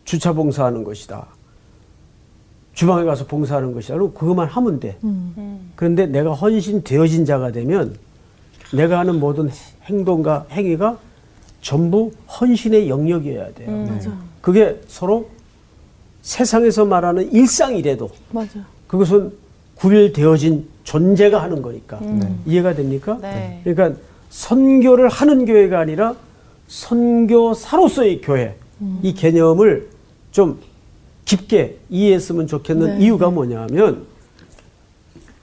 주차 0.04 0.32
봉사하는 0.32 0.84
것이다. 0.84 1.26
주방에 2.74 3.04
가서 3.04 3.26
봉사하는 3.26 3.72
것이다. 3.72 3.94
그럼 3.94 4.14
그것만 4.14 4.46
하면 4.48 4.78
돼. 4.78 4.98
음. 5.02 5.72
그런데 5.74 6.06
내가 6.06 6.32
헌신되어진 6.32 7.24
자가 7.24 7.50
되면 7.50 7.96
내가 8.72 9.00
하는 9.00 9.18
모든 9.18 9.50
행동과 9.84 10.46
행위가 10.50 10.98
전부 11.60 12.12
헌신의 12.40 12.88
영역이어야 12.88 13.52
돼요. 13.54 13.70
맞아. 13.88 14.27
그게 14.40 14.80
서로 14.86 15.28
세상에서 16.22 16.84
말하는 16.84 17.32
일상이래도 17.32 18.10
맞아. 18.30 18.60
그것은 18.86 19.32
구별되어진 19.76 20.68
존재가 20.84 21.40
하는 21.42 21.62
거니까 21.62 22.00
이해가 22.46 22.74
됩니까? 22.74 23.18
네. 23.20 23.60
그러니까 23.64 24.00
선교를 24.30 25.08
하는 25.08 25.44
교회가 25.44 25.78
아니라 25.78 26.16
선교사로서의 26.66 28.20
교회 28.20 28.56
이 29.02 29.14
개념을 29.14 29.88
좀 30.30 30.58
깊게 31.24 31.78
이해했으면 31.90 32.46
좋겠는 32.46 32.98
네. 32.98 33.04
이유가 33.04 33.30
뭐냐면 33.30 34.06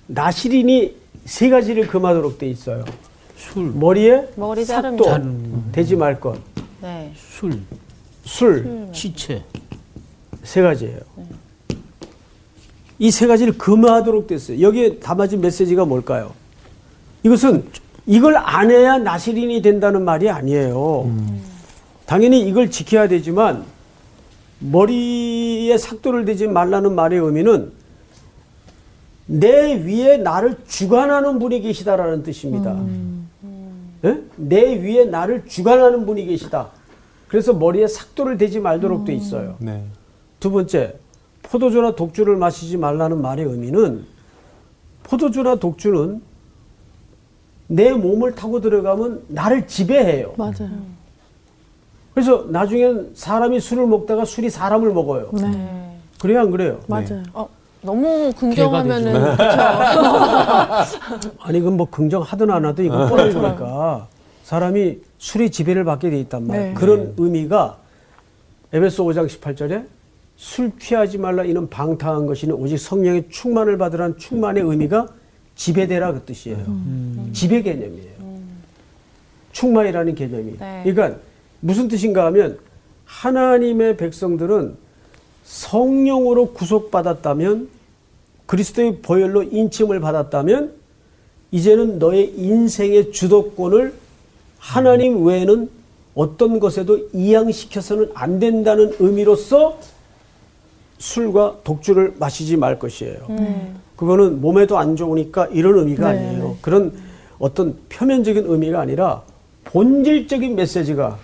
나시린이 0.07 0.95
세 1.25 1.49
가지를 1.49 1.87
금하도록 1.87 2.37
돼 2.37 2.47
있어요. 2.47 2.85
술, 3.35 3.71
머리에 3.71 4.27
머리 4.35 4.63
삭도 4.63 5.05
되지 5.71 5.95
말 5.95 6.19
것, 6.19 6.39
네. 6.81 7.11
술, 7.15 7.59
술, 8.25 8.87
시체. 8.91 9.43
세 10.43 10.61
가지예요. 10.61 10.99
이 12.99 13.11
세 13.11 13.27
가지를 13.27 13.57
금하도록 13.57 14.27
됐어요. 14.27 14.61
여기에 14.61 14.99
담아진 14.99 15.41
메시지가 15.41 15.85
뭘까요? 15.85 16.33
이것은 17.23 17.65
이걸 18.05 18.37
안 18.37 18.71
해야 18.71 18.97
나시린이 18.97 19.61
된다는 19.61 20.03
말이 20.05 20.29
아니에요. 20.29 21.11
당연히 22.05 22.41
이걸 22.41 22.69
지켜야 22.71 23.07
되지만 23.07 23.63
머리에 24.59 25.77
삭도를 25.77 26.23
대지 26.25 26.47
말라는 26.47 26.93
말의 26.95 27.19
의미는 27.19 27.71
내 29.25 29.73
위에 29.83 30.17
나를 30.17 30.55
주관하는 30.67 31.39
분이 31.39 31.61
계시다라는 31.61 32.23
뜻입니다. 32.23 32.79
예? 34.05 34.21
내 34.37 34.75
위에 34.75 35.05
나를 35.05 35.45
주관하는 35.47 36.05
분이 36.05 36.25
계시다. 36.27 36.69
그래서 37.27 37.53
머리에 37.53 37.87
삭도를 37.87 38.37
대지 38.37 38.59
말도록 38.59 39.05
돼 39.05 39.13
있어요. 39.13 39.55
네. 39.59 39.83
두 40.39 40.51
번째, 40.51 40.95
포도주나 41.43 41.95
독주를 41.95 42.35
마시지 42.35 42.77
말라는 42.77 43.21
말의 43.21 43.45
의미는 43.45 44.05
포도주나 45.03 45.55
독주는 45.55 46.21
내 47.67 47.91
몸을 47.91 48.35
타고 48.35 48.61
들어가면 48.61 49.23
나를 49.27 49.67
지배해요. 49.67 50.33
맞아요. 50.37 50.69
그래서 52.13 52.45
나중엔 52.47 53.11
사람이 53.13 53.59
술을 53.59 53.87
먹다가 53.87 54.23
술이 54.25 54.49
사람을 54.49 54.93
먹어요. 54.93 55.29
네. 55.33 55.49
네. 55.49 55.97
그래요, 56.19 56.39
안 56.41 56.51
그래요? 56.51 56.79
맞아요. 56.87 57.23
어, 57.33 57.49
너무 57.81 58.31
긍정하면은 58.37 59.35
그렇죠. 59.35 59.61
아니, 61.41 61.59
그건 61.59 61.77
뭐 61.77 61.87
긍정하든 61.89 62.49
안 62.49 62.65
하든 62.65 62.85
이건 62.85 63.09
뻔한 63.09 63.33
거니까 63.33 64.07
사람이 64.43 64.99
술의 65.25 65.49
지배를 65.49 65.83
받게 65.85 66.11
돼 66.11 66.19
있단 66.19 66.45
말이에요. 66.45 66.67
네. 66.67 66.73
그런 66.75 67.15
의미가 67.17 67.79
에베소 68.71 69.05
5장 69.05 69.27
18절에 69.27 69.85
술 70.37 70.71
취하지 70.77 71.17
말라 71.17 71.43
이는 71.43 71.67
방탕한 71.67 72.27
것이는 72.27 72.53
오직 72.53 72.77
성령의 72.77 73.25
충만을 73.31 73.79
받으라는 73.79 74.19
충만의 74.19 74.61
의미가 74.63 75.07
지배되라 75.55 76.13
그 76.13 76.21
뜻이에요. 76.25 76.63
지배 77.33 77.63
개념이에요. 77.63 78.13
충만이라는 79.51 80.13
개념이. 80.13 80.57
네. 80.59 80.81
그러니까 80.85 81.19
무슨 81.59 81.87
뜻인가 81.87 82.27
하면 82.27 82.59
하나님의 83.05 83.97
백성들은 83.97 84.75
성령으로 85.43 86.53
구속받았다면 86.53 87.69
그리스도의 88.45 88.99
보혈로 89.01 89.41
인침을 89.41 90.01
받았다면 90.01 90.73
이제는 91.49 91.97
너의 91.97 92.31
인생의 92.37 93.11
주도권을 93.11 94.04
하나님 94.65 95.23
외에는 95.23 95.69
어떤 96.15 96.59
것에도 96.59 96.97
이양시켜서는 97.13 98.09
안 98.15 98.39
된다는 98.39 98.91
의미로서 98.97 99.77
술과 100.97 101.57
독주를 101.63 102.15
마시지 102.17 102.57
말 102.57 102.79
것이에요. 102.79 103.27
그거는 103.95 104.41
몸에도 104.41 104.79
안 104.79 104.95
좋으니까 104.95 105.47
이런 105.47 105.77
의미가 105.79 106.11
네, 106.11 106.17
아니에요. 106.17 106.43
네. 106.43 106.55
그런 106.61 106.93
어떤 107.37 107.77
표면적인 107.89 108.45
의미가 108.47 108.79
아니라 108.79 109.21
본질적인 109.65 110.55
메시지가 110.55 111.17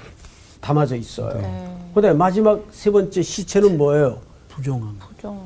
담아져 0.62 0.96
있어요. 0.96 1.42
네. 1.42 1.68
그다음에 1.96 2.16
마지막 2.16 2.64
세 2.70 2.92
번째 2.92 3.22
시체는 3.22 3.78
뭐예요? 3.78 4.20
부정함. 4.50 4.98
부정. 5.16 5.42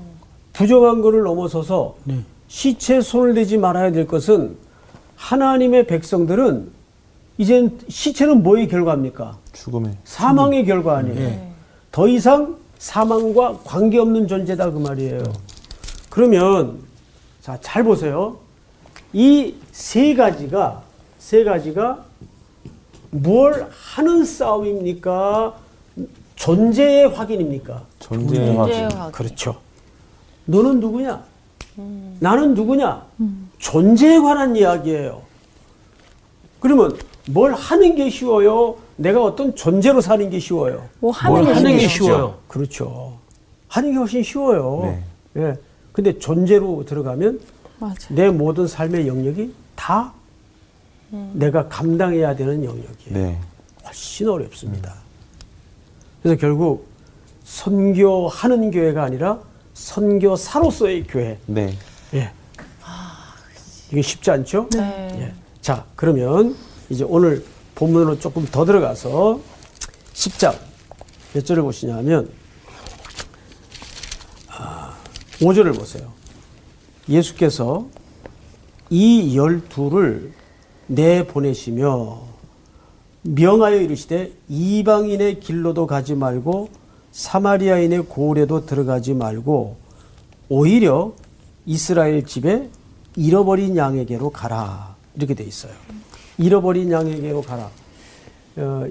부정한 0.52 1.02
거를 1.02 1.24
넘어서서 1.24 1.96
네. 2.04 2.20
시체에 2.50 3.00
손을 3.02 3.36
대지 3.36 3.58
말아야 3.58 3.92
될 3.92 4.06
것은 4.06 4.58
하나님의 5.16 5.88
백성들은 5.88 6.76
이젠 7.38 7.78
시체는 7.88 8.44
뭐의 8.44 8.68
결과입니까? 8.68 9.38
죽음의 9.54 9.98
사망의 10.04 10.66
결과 10.66 10.98
아니에요. 10.98 11.16
네. 11.16 11.52
더 11.92 12.08
이상 12.08 12.58
사망과 12.78 13.60
관계없는 13.64 14.28
존재다 14.28 14.72
그 14.72 14.80
말이에요. 14.80 15.24
그러면 16.10 16.80
자, 17.42 17.58
잘 17.62 17.84
보세요. 17.84 18.38
이 19.14 19.56
세 19.72 20.14
가지가 20.14 20.84
세 21.20 21.44
가지가 21.44 22.06
뭘 23.12 23.68
하는 23.72 24.24
싸움입니까? 24.26 25.54
존재의 26.36 27.10
확인입니까? 27.10 27.84
존재의 28.00 28.56
확인. 28.56 29.12
그렇죠. 29.12 29.58
너는 30.46 30.80
누구냐? 30.80 31.24
나는 32.20 32.54
누구냐? 32.54 33.06
존재에 33.58 34.20
관한 34.20 34.56
이야기예요. 34.56 35.22
그러면 36.60 36.98
뭘 37.28 37.54
하는 37.54 37.96
게 37.96 38.10
쉬워요? 38.10 38.78
내가 38.98 39.24
어떤 39.24 39.56
존재로 39.56 40.02
사는 40.02 40.30
게 40.30 40.40
쉬워요? 40.40 40.88
뭐 41.00 41.12
하는 41.12 41.36
뭘게 41.36 41.54
하는 41.54 41.78
게. 41.78 41.88
쉬워요. 41.88 42.36
그렇죠. 42.48 43.18
하는 43.68 43.92
게 43.92 43.98
훨씬 43.98 44.24
쉬워요. 44.24 44.82
네. 45.34 45.42
예. 45.42 45.56
근데 45.92 46.18
존재로 46.18 46.86
들어가면 46.86 47.40
맞아. 47.80 48.08
내 48.14 48.30
모든 48.30 48.68
삶의 48.68 49.08
영역이 49.08 49.54
다 49.76 50.14
내가 51.34 51.68
감당해야 51.68 52.36
되는 52.36 52.64
영역이에요. 52.64 53.10
네. 53.10 53.40
훨씬 53.84 54.30
어렵습니다. 54.30 54.94
그래서 56.22 56.40
결국 56.40 56.88
선교하는 57.44 58.72
교회가 58.72 59.04
아니라 59.04 59.40
선교사로서의 59.74 61.06
교회. 61.08 61.38
네. 61.46 61.74
예. 62.14 62.32
이게 63.92 64.02
쉽지 64.02 64.32
않죠? 64.32 64.68
네. 64.76 65.10
예. 65.20 65.34
자, 65.62 65.86
그러면 65.96 66.56
이제 66.90 67.04
오늘 67.08 67.44
본문으로 67.76 68.20
조금 68.20 68.46
더 68.46 68.66
들어가서 68.66 69.40
10장 70.14 70.58
몇 71.34 71.46
절을 71.46 71.64
보시냐면 71.64 72.30
아, 74.50 74.96
5절을 75.40 75.78
보세요. 75.78 76.14
예수께서 77.10 77.88
이 78.90 79.36
열두를 79.36 80.32
내보내시며 80.88 82.22
명하여 83.24 83.82
이르시되 83.82 84.34
이방인의 84.48 85.40
길로도 85.40 85.88
가지 85.88 86.14
말고 86.14 86.70
사마리아인의 87.12 88.06
고을에도 88.06 88.66
들어가지 88.66 89.14
말고 89.14 89.78
오히려 90.50 91.14
이스라엘 91.66 92.26
집에 92.26 92.70
잃어버린 93.16 93.76
양에게로 93.76 94.30
가라 94.30 94.96
이렇게 95.16 95.34
돼 95.34 95.44
있어요. 95.44 95.74
잃어버린 96.38 96.92
양에게로 96.92 97.42
가라. 97.42 97.70
어, 98.58 98.88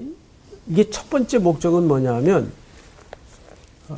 이게 0.67 0.89
첫 0.89 1.09
번째 1.09 1.37
목적은 1.39 1.87
뭐냐면 1.87 2.51
어, 3.89 3.97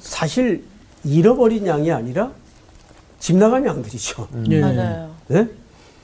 사실 0.00 0.64
잃어버린 1.04 1.66
양이 1.66 1.90
아니라 1.92 2.32
집 3.20 3.36
나간 3.36 3.64
양들이죠. 3.64 4.28
예. 4.50 4.60
맞아요. 4.60 5.10
네? 5.28 5.48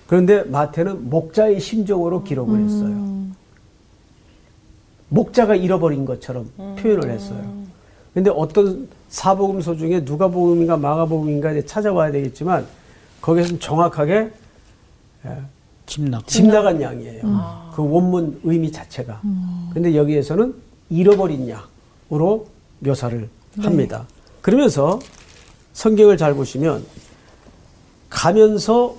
그런데 0.07 0.43
마태는 0.43 1.09
목자의 1.11 1.61
심정으로 1.61 2.25
기록을 2.25 2.61
했어요. 2.61 3.15
목자가 5.09 5.55
잃어버린 5.55 6.05
것처럼 6.05 6.51
표현을 6.57 7.11
했어요. 7.11 7.65
근데 8.13 8.31
어떤 8.31 8.89
사복음서 9.09 9.77
중에 9.77 10.01
누가복음인가 10.01 10.77
마가복음인가 10.77 11.55
찾아봐야 11.67 12.13
되겠지만 12.13 12.67
거기서는 13.21 13.61
정확하게 13.61 14.31
김낙. 15.87 16.27
집 16.27 16.47
나간 16.47 16.81
양이에요. 16.81 17.71
그 17.75 17.83
원문 17.89 18.41
의미 18.45 18.71
자체가. 18.73 19.21
근데 19.73 19.95
여기에서는 19.95 20.55
잃어버린 20.91 21.49
양으로 21.49 22.47
묘사를 22.81 23.29
합니다. 23.59 24.07
그러면서 24.41 24.99
성경을 25.73 26.17
잘 26.17 26.35
보시면 26.35 26.85
가면서 28.09 28.95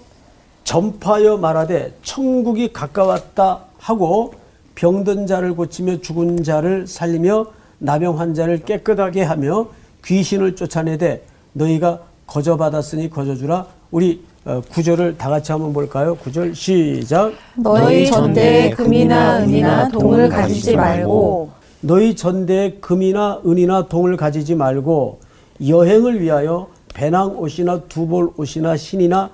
전파하여 0.63 1.37
말하되 1.37 1.97
천국이 2.03 2.73
가까웠다 2.73 3.63
하고 3.77 4.33
병든 4.75 5.27
자를 5.27 5.55
고치며 5.55 6.01
죽은 6.01 6.43
자를 6.43 6.87
살리며 6.87 7.45
나병 7.77 8.19
환자를 8.19 8.63
깨끗하게 8.63 9.23
하며 9.23 9.67
귀신을 10.03 10.55
쫓아내되 10.55 11.25
너희가 11.53 12.01
거저 12.27 12.57
받았으니 12.57 13.09
거저 13.09 13.35
주라 13.35 13.67
우리 13.91 14.25
어, 14.45 14.61
구절을 14.71 15.17
다 15.17 15.29
같이 15.29 15.51
한번 15.51 15.73
볼까요? 15.73 16.15
구절 16.15 16.53
시작 16.53 17.33
너희 17.55 18.05
전대에 18.05 18.69
금이나 18.69 19.39
은이나 19.39 19.89
동을 19.89 20.29
가지지 20.29 20.75
말고 20.75 21.49
너희 21.81 22.15
전대에 22.15 22.73
금이나 22.75 23.41
은이나 23.45 23.87
동을 23.87 24.17
가지지 24.17 24.53
말고 24.53 25.19
여행을 25.67 26.21
위하여 26.21 26.67
배낭 26.93 27.37
옷이나 27.39 27.81
두벌 27.89 28.29
옷이나 28.37 28.77
신이나 28.77 29.31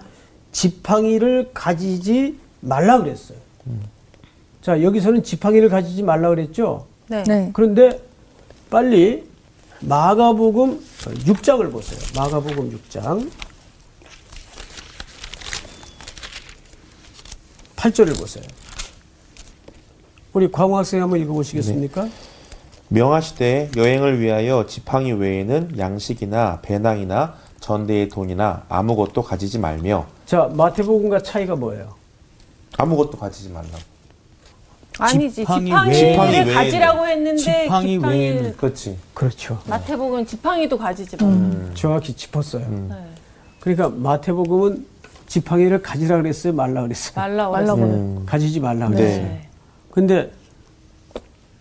지팡이를 0.53 1.51
가지지 1.53 2.37
말라 2.61 2.97
그랬어요. 2.99 3.37
자 4.61 4.81
여기서는 4.81 5.23
지팡이를 5.23 5.67
가지지 5.69 6.03
말라 6.03 6.29
그랬죠. 6.29 6.85
네. 7.07 7.23
네. 7.23 7.49
그런데 7.53 7.99
빨리 8.69 9.23
마가복음 9.81 10.79
6장을 11.25 11.71
보세요. 11.71 11.99
마가복음 12.15 12.77
6장 12.77 13.29
8절을 17.81 18.17
보세요. 18.19 18.43
우리 20.33 20.51
광호 20.51 20.77
학생 20.77 21.01
한번 21.01 21.19
읽어보시겠습니까? 21.19 22.07
명하시되 22.89 23.71
여행을 23.75 24.19
위하여 24.19 24.65
지팡이 24.67 25.11
외에는 25.13 25.77
양식이나 25.79 26.59
배낭이나 26.61 27.35
전대의 27.59 28.09
돈이나 28.09 28.63
아무것도 28.69 29.23
가지지 29.23 29.57
말며 29.57 30.05
자 30.25 30.49
마태복음과 30.53 31.23
차이가 31.23 31.55
뭐예요? 31.55 31.95
아무것도 32.77 33.17
가지지 33.17 33.49
말라고. 33.49 33.77
아니지. 34.99 35.35
지팡이 35.41 35.71
외에- 35.71 35.93
지팡이 36.11 36.35
외에는- 36.35 36.53
가지라고 36.53 37.07
했는데 37.07 37.37
지팡이 37.37 37.89
지팡이 37.93 38.15
외에는 38.19 38.57
그렇지. 38.57 38.97
그렇죠. 39.15 39.59
마태복음 39.67 40.25
지팡이도 40.25 40.77
가지지 40.77 41.17
마. 41.17 41.73
정확히 41.73 42.13
짚었어요. 42.13 42.67
네. 42.69 42.95
그러니까 43.59 43.89
마태복음은 43.89 44.85
지팡이를 45.31 45.81
가지라 45.81 46.17
그랬어요, 46.17 46.51
말라 46.51 46.81
그랬어요. 46.81 47.13
말라 47.15 47.49
말라고 47.49 47.79
그랬어요. 47.79 48.01
음. 48.01 48.25
가지지 48.25 48.59
말라 48.59 48.89
네. 48.89 48.95
그랬어요. 48.97 49.23
네. 49.23 49.47
근데 49.89 50.31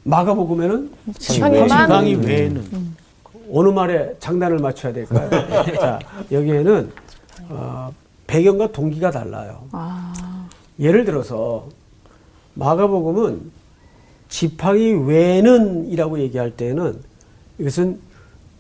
마가복음에는 0.03 0.91
지팡이만 1.17 1.69
지팡이 1.69 2.15
외에는 2.17 2.97
어느 3.53 3.69
말에 3.69 4.17
장단을 4.19 4.59
맞춰야 4.59 4.93
될까요? 4.93 5.31
자, 5.79 6.01
여기에는 6.33 6.91
어, 7.51 7.93
배경과 8.27 8.73
동기가 8.73 9.13
달라요. 9.13 9.63
아, 9.71 10.49
예를 10.81 11.05
들어서 11.05 11.69
마가복음은 12.55 13.53
지팡이 14.29 14.95
외는이라고 14.95 16.19
얘기할 16.19 16.57
때는 16.57 16.99
이것은 17.61 18.01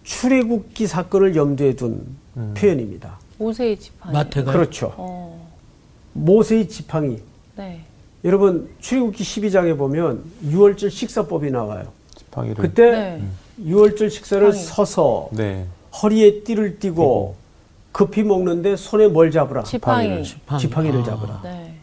출애굽기 0.04 0.86
사건을 0.86 1.34
염두에 1.34 1.74
둔 1.74 2.06
표현입니다. 2.54 3.18
모세의 3.40 3.78
지팡이. 3.78 4.12
마태가 4.12 4.52
그렇죠. 4.52 4.92
어. 4.98 5.48
모세의 6.12 6.68
지팡이. 6.68 7.18
네. 7.56 7.80
여러분 8.22 8.68
출애굽기 8.80 9.24
12장에 9.24 9.76
보면 9.78 10.22
6월절 10.44 10.90
식사법이 10.90 11.50
나와요. 11.50 11.90
지팡이를. 12.16 12.56
그때 12.56 12.90
네. 12.90 13.22
6월절 13.64 14.10
식사를 14.10 14.52
지팡이. 14.52 14.64
서서 14.64 15.30
네. 15.32 15.66
허리에 16.02 16.42
띠를 16.42 16.78
띠고 16.78 17.34
급히 17.92 18.22
먹는데 18.22 18.76
손에 18.76 19.08
뭘 19.08 19.30
잡으라? 19.30 19.62
지팡이. 19.64 20.22
지팡이. 20.22 20.60
지팡이를 20.60 21.00
아. 21.00 21.04
잡으라. 21.04 21.40
네. 21.42 21.74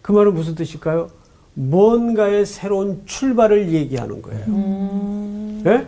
그 0.00 0.10
말은 0.12 0.32
무슨 0.32 0.54
뜻일까요? 0.54 1.10
뭔가의 1.54 2.46
새로운 2.46 3.02
출발을 3.04 3.72
얘기하는 3.74 4.22
거예요. 4.22 4.44
음. 4.46 5.62
예? 5.66 5.86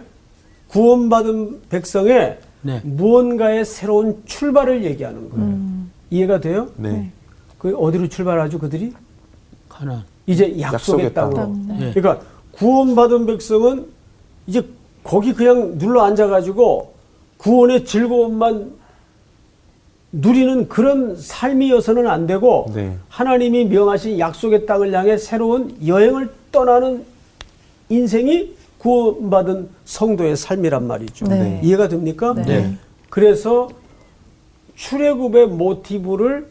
구원받은 0.68 1.62
백성의 1.70 2.38
네. 2.64 2.80
무언가의 2.82 3.64
새로운 3.64 4.22
출발을 4.24 4.84
얘기하는 4.84 5.30
거예요. 5.30 5.58
이해가 6.10 6.40
돼요? 6.40 6.68
네. 6.76 7.10
그 7.58 7.76
어디로 7.76 8.08
출발하죠, 8.08 8.58
그들이? 8.58 8.92
가난. 9.68 10.02
이제 10.26 10.58
약속의 10.60 11.06
약속의 11.06 11.14
땅으로. 11.14 11.36
땅. 11.36 11.66
네. 11.68 11.92
그러니까 11.92 12.24
구원받은 12.52 13.26
백성은 13.26 13.86
이제 14.46 14.64
거기 15.02 15.34
그냥 15.34 15.76
눌러 15.78 16.02
앉아가지고 16.04 16.94
구원의 17.36 17.84
즐거움만 17.84 18.72
누리는 20.12 20.68
그런 20.68 21.16
삶이어서는 21.16 22.06
안 22.06 22.26
되고 22.26 22.70
네. 22.74 22.96
하나님이 23.08 23.66
명하신 23.66 24.18
약속의 24.18 24.64
땅을 24.64 24.94
향해 24.94 25.18
새로운 25.18 25.76
여행을 25.86 26.30
떠나는 26.50 27.04
인생이 27.90 28.54
구원받은 28.84 29.70
성도의 29.86 30.36
삶이란 30.36 30.86
말이죠. 30.86 31.24
네. 31.24 31.58
이해가 31.64 31.88
됩니까? 31.88 32.34
네. 32.34 32.76
그래서 33.08 33.70
출애굽의 34.74 35.48
모티브를 35.48 36.48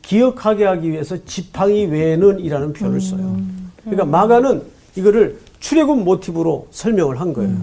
기억하게 0.00 0.64
하기 0.64 0.90
위해서 0.90 1.22
지팡이 1.26 1.84
외에는 1.84 2.40
이라는 2.40 2.72
표현을 2.72 3.02
써요. 3.02 3.36
그러니까 3.82 4.06
마가는 4.06 4.62
이거를 4.94 5.38
출애굽 5.60 6.04
모티브로 6.04 6.68
설명을 6.70 7.20
한 7.20 7.34
거예요. 7.34 7.54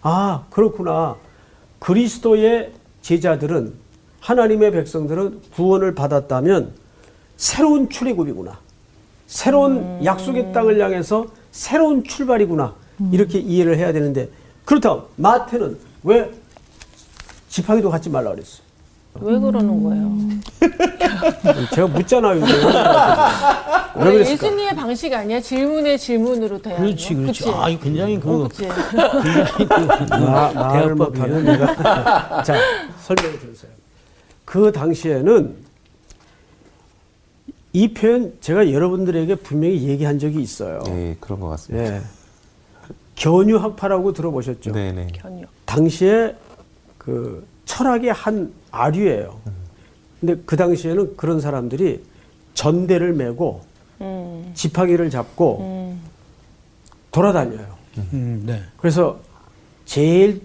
아, 0.00 0.46
그렇구나. 0.48 1.16
그리스도의 1.80 2.72
제자들은 3.02 3.74
하나님의 4.20 4.72
백성들은 4.72 5.40
구원을 5.54 5.94
받았다면 5.94 6.72
새로운 7.36 7.90
출애굽이구나. 7.90 8.58
새로운 9.26 10.02
약속의 10.02 10.54
땅을 10.54 10.80
향해서 10.80 11.26
새로운 11.50 12.04
출발이구나 12.04 12.80
이렇게 13.10 13.38
이해를 13.38 13.76
해야 13.78 13.92
되는데 13.92 14.28
그렇다면 14.64 15.04
마태는 15.16 15.78
왜 16.04 16.30
지팡이도 17.48 17.90
갖지 17.90 18.08
말라 18.10 18.30
그랬어요? 18.30 18.62
왜 19.20 19.38
그러는 19.38 19.82
거예요? 19.82 20.18
제가 21.74 21.86
묻잖아요. 21.88 22.40
왜? 23.96 24.20
예수님의 24.20 24.74
방식 24.74 25.12
아니야? 25.12 25.38
질문에 25.38 25.98
질문으로 25.98 26.62
돼야 26.62 26.78
그렇지, 26.78 27.14
그렇지. 27.14 27.50
아, 27.50 27.68
이거 27.68 27.82
굉장히 27.82 28.18
그, 28.18 28.44
어, 28.44 28.48
그치. 28.48 28.66
마, 30.08 30.50
말을 30.52 30.94
대화법이에요. 30.94 30.94
못하는 30.96 31.44
내가 31.44 32.42
자 32.42 32.54
설명해 33.02 33.38
드렸어요. 33.38 33.70
그 34.46 34.72
당시에는 34.72 35.56
이 37.74 37.92
표현 37.92 38.32
제가 38.40 38.72
여러분들에게 38.72 39.34
분명히 39.36 39.82
얘기한 39.88 40.18
적이 40.18 40.40
있어요. 40.40 40.80
예, 40.88 41.16
그런 41.20 41.40
것 41.40 41.48
같습니다. 41.48 41.96
예. 41.96 42.00
견유학파라고 43.22 44.12
들어보셨죠? 44.12 44.72
네네. 44.72 45.08
견요. 45.12 45.46
당시에 45.64 46.34
그 46.98 47.46
철학의 47.66 48.12
한 48.12 48.52
아류예요. 48.72 49.38
근데 50.20 50.42
그 50.44 50.56
당시에는 50.56 51.16
그런 51.16 51.40
사람들이 51.40 52.02
전대를 52.54 53.12
메고 53.12 53.62
음. 54.00 54.50
지팡이를 54.54 55.08
잡고 55.08 55.60
음. 55.60 56.00
돌아다녀요. 57.12 57.66
음, 58.12 58.42
네. 58.44 58.60
그래서 58.76 59.20
제일 59.84 60.42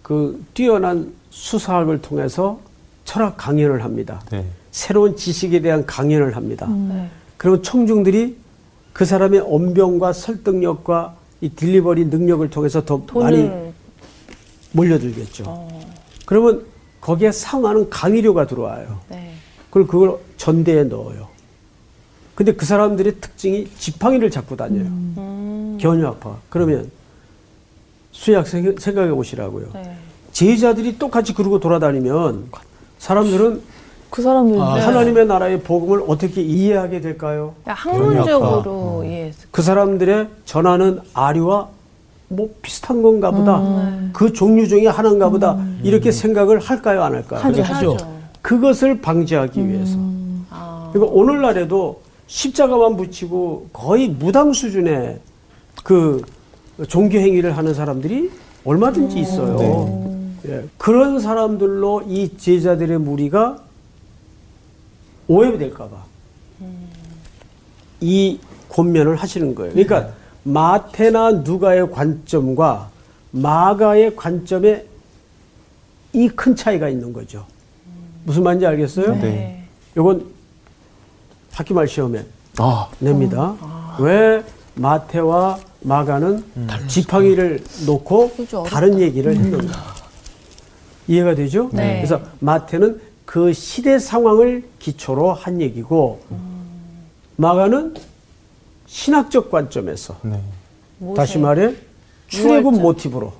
그 0.00 0.42
뛰어난 0.54 1.12
수사학을 1.28 2.00
통해서 2.00 2.60
철학 3.04 3.36
강연을 3.36 3.84
합니다. 3.84 4.22
네. 4.30 4.46
새로운 4.70 5.16
지식에 5.16 5.60
대한 5.60 5.84
강연을 5.84 6.34
합니다. 6.34 6.66
네. 6.66 7.10
그리고 7.36 7.60
청중들이 7.60 8.38
그 8.94 9.04
사람의 9.04 9.40
언변과 9.40 10.14
설득력과 10.14 11.19
이 11.40 11.48
딜리버리 11.48 12.06
능력을 12.06 12.48
통해서 12.50 12.84
더 12.84 12.98
많이 13.14 13.36
돈을 13.38 13.72
몰려들겠죠. 14.72 15.44
어, 15.46 15.80
그러면 16.26 16.64
거기에 17.00 17.32
상하는 17.32 17.88
강의료가 17.88 18.46
들어와요. 18.46 19.00
네. 19.08 19.32
그걸 19.68 19.86
그걸 19.86 20.18
전대에 20.36 20.84
넣어요. 20.84 21.28
근데 22.34 22.52
그 22.54 22.64
사람들의 22.66 23.16
특징이 23.20 23.68
지팡이를 23.78 24.30
잡고 24.30 24.56
다녀요. 24.56 24.84
음. 24.84 25.78
견유학파. 25.80 26.36
그러면 26.48 26.90
수약 28.12 28.46
생- 28.46 28.76
생각해 28.78 29.10
보시라고요. 29.10 29.68
네. 29.74 29.96
제자들이 30.32 30.98
똑같이 30.98 31.32
그러고 31.34 31.58
돌아다니면 31.58 32.50
사람들은 32.98 33.62
그 34.10 34.22
사람들 34.22 34.60
아, 34.60 34.74
네. 34.74 34.80
하나님의 34.80 35.26
나라의 35.26 35.60
복음을 35.60 36.02
어떻게 36.08 36.42
이해하게 36.42 37.00
될까요? 37.00 37.54
학문적으로 37.64 39.04
이해했을 39.04 39.48
그 39.50 39.62
사람들의 39.62 40.28
전하는 40.44 41.00
아류와 41.14 41.68
뭐 42.28 42.48
비슷한 42.62 43.02
건가 43.02 43.30
보다. 43.32 43.58
음. 43.58 44.10
그 44.12 44.32
종류 44.32 44.68
중에 44.68 44.86
하나인가 44.86 45.28
보다. 45.28 45.58
이렇게 45.82 46.12
생각을 46.12 46.60
할까요, 46.60 47.02
안 47.02 47.14
할까요? 47.14 47.40
하죠. 47.40 47.62
하죠. 47.62 47.92
하죠. 47.92 48.06
그것을 48.40 49.00
방지하기 49.00 49.68
위해서. 49.68 49.96
아. 50.50 50.90
그러니까 50.92 51.12
오늘날에도 51.16 52.00
십자가만 52.28 52.96
붙이고 52.96 53.66
거의 53.72 54.08
무당 54.08 54.52
수준의 54.52 55.18
그 55.82 56.22
종교 56.86 57.18
행위를 57.18 57.56
하는 57.56 57.74
사람들이 57.74 58.30
얼마든지 58.64 59.18
있어요. 59.18 60.08
예, 60.46 60.64
그런 60.78 61.18
사람들로 61.18 62.02
이 62.06 62.36
제자들의 62.36 62.98
무리가 62.98 63.58
오해될까봐 65.30 65.96
이 68.00 68.38
권면을 68.68 69.14
하시는 69.16 69.54
거예요. 69.54 69.72
그러니까 69.72 70.12
마태나 70.42 71.30
누가의 71.32 71.90
관점과 71.90 72.90
마가의 73.30 74.16
관점에 74.16 74.84
이 76.12 76.28
큰 76.28 76.56
차이가 76.56 76.88
있는 76.88 77.12
거죠. 77.12 77.46
무슨 78.24 78.42
말인지 78.42 78.66
알겠어요? 78.66 79.14
네. 79.16 79.64
요건 79.96 80.26
학기말 81.52 81.86
시험에 81.86 82.24
아, 82.58 82.88
냅니다. 82.98 83.54
왜 84.00 84.42
마태와 84.74 85.58
마가는 85.82 86.44
지팡이를 86.88 87.62
놓고 87.86 88.32
다른 88.66 88.98
얘기를 88.98 89.34
했는가? 89.36 89.72
이해가 91.06 91.34
되죠? 91.36 91.70
네. 91.72 91.96
그래서 91.98 92.20
마태는 92.40 93.00
그 93.30 93.52
시대 93.52 93.96
상황을 94.00 94.64
기초로 94.80 95.32
한 95.32 95.60
얘기고 95.60 96.20
마가는 97.36 97.94
신학적 98.88 99.52
관점에서 99.52 100.16
네. 100.22 100.42
다시 101.14 101.38
말해 101.38 101.72
출애굽. 102.26 102.80
모티브로 102.80 103.32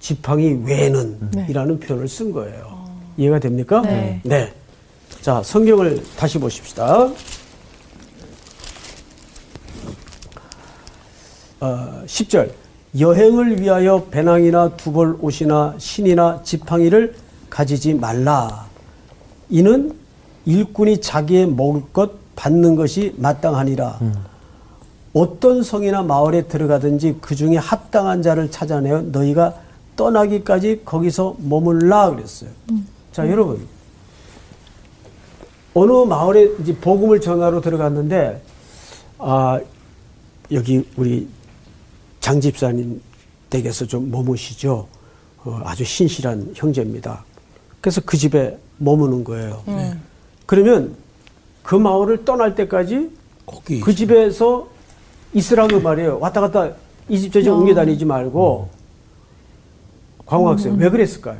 지팡이 0.00 0.62
외는 0.64 1.18
이라는 1.50 1.78
표현을 1.80 2.08
쓴 2.08 2.32
거예요. 2.32 2.88
이해가 3.18 3.40
됩니까? 3.40 3.82
네. 3.82 4.54
자, 5.20 5.42
성경을 5.42 6.02
다시 6.16 6.38
보십시다. 6.38 7.10
어, 11.60 12.02
10절. 12.06 12.50
여행을 12.98 13.60
위하여 13.60 14.02
배낭이나 14.10 14.78
두벌 14.78 15.18
옷이나 15.20 15.74
신이나 15.76 16.42
지팡이를 16.42 17.14
가지지 17.50 17.92
말라. 17.92 18.69
이는 19.50 19.92
일꾼이 20.46 21.00
자기의 21.00 21.46
먹을 21.46 21.82
것 21.92 22.12
받는 22.36 22.76
것이 22.76 23.14
마땅하니라. 23.18 23.98
어떤 25.12 25.62
성이나 25.62 26.02
마을에 26.02 26.42
들어가든지 26.42 27.18
그 27.20 27.34
중에 27.34 27.56
합당한 27.56 28.22
자를 28.22 28.50
찾아내어 28.50 29.02
너희가 29.02 29.54
떠나기까지 29.96 30.82
거기서 30.84 31.36
머물라 31.38 32.10
그랬어요. 32.10 32.50
자, 33.12 33.28
여러분. 33.28 33.66
어느 35.74 35.92
마을에 35.92 36.48
이제 36.60 36.74
복음을 36.76 37.20
전하러 37.20 37.60
들어갔는데, 37.60 38.42
아, 39.18 39.60
여기 40.52 40.88
우리 40.96 41.28
장 42.20 42.40
집사님 42.40 43.00
댁에서 43.50 43.84
좀 43.86 44.10
머무시죠. 44.10 44.86
어, 45.44 45.60
아주 45.64 45.84
신실한 45.84 46.52
형제입니다. 46.54 47.24
그래서 47.80 48.00
그 48.04 48.16
집에 48.16 48.58
머무는 48.78 49.24
거예요. 49.24 49.62
그러면 50.46 50.96
그 51.62 51.74
마을을 51.74 52.24
떠날 52.24 52.54
때까지 52.54 53.10
거기. 53.46 53.80
그 53.80 53.94
집에서 53.94 54.68
있으라고 55.32 55.80
말이에요. 55.80 56.18
왔다 56.18 56.40
갔다 56.40 56.70
이 57.08 57.18
집 57.18 57.32
저집 57.32 57.52
옮겨 57.52 57.74
다니지 57.74 58.04
말고. 58.04 58.68
광호 60.26 60.48
학생, 60.50 60.76
왜 60.76 60.88
그랬을까요? 60.90 61.38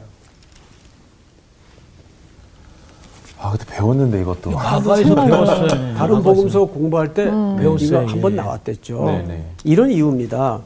아, 3.39 3.51
근데 3.53 3.65
배웠는데 3.67 4.21
이것도. 4.21 4.51
마가에서 4.51 5.15
배웠어요. 5.15 5.67
네, 5.69 5.95
다른. 5.95 6.23
복음서 6.23 6.65
공부할 6.67 7.15
때 7.15 7.25
배웠어요, 7.25 8.03
이거 8.03 8.11
한번 8.13 8.33
예. 8.33 8.37
나왔댔죠. 8.37 9.05
네네. 9.05 9.45
이런 9.65 9.91
이유입니다. 9.91 10.61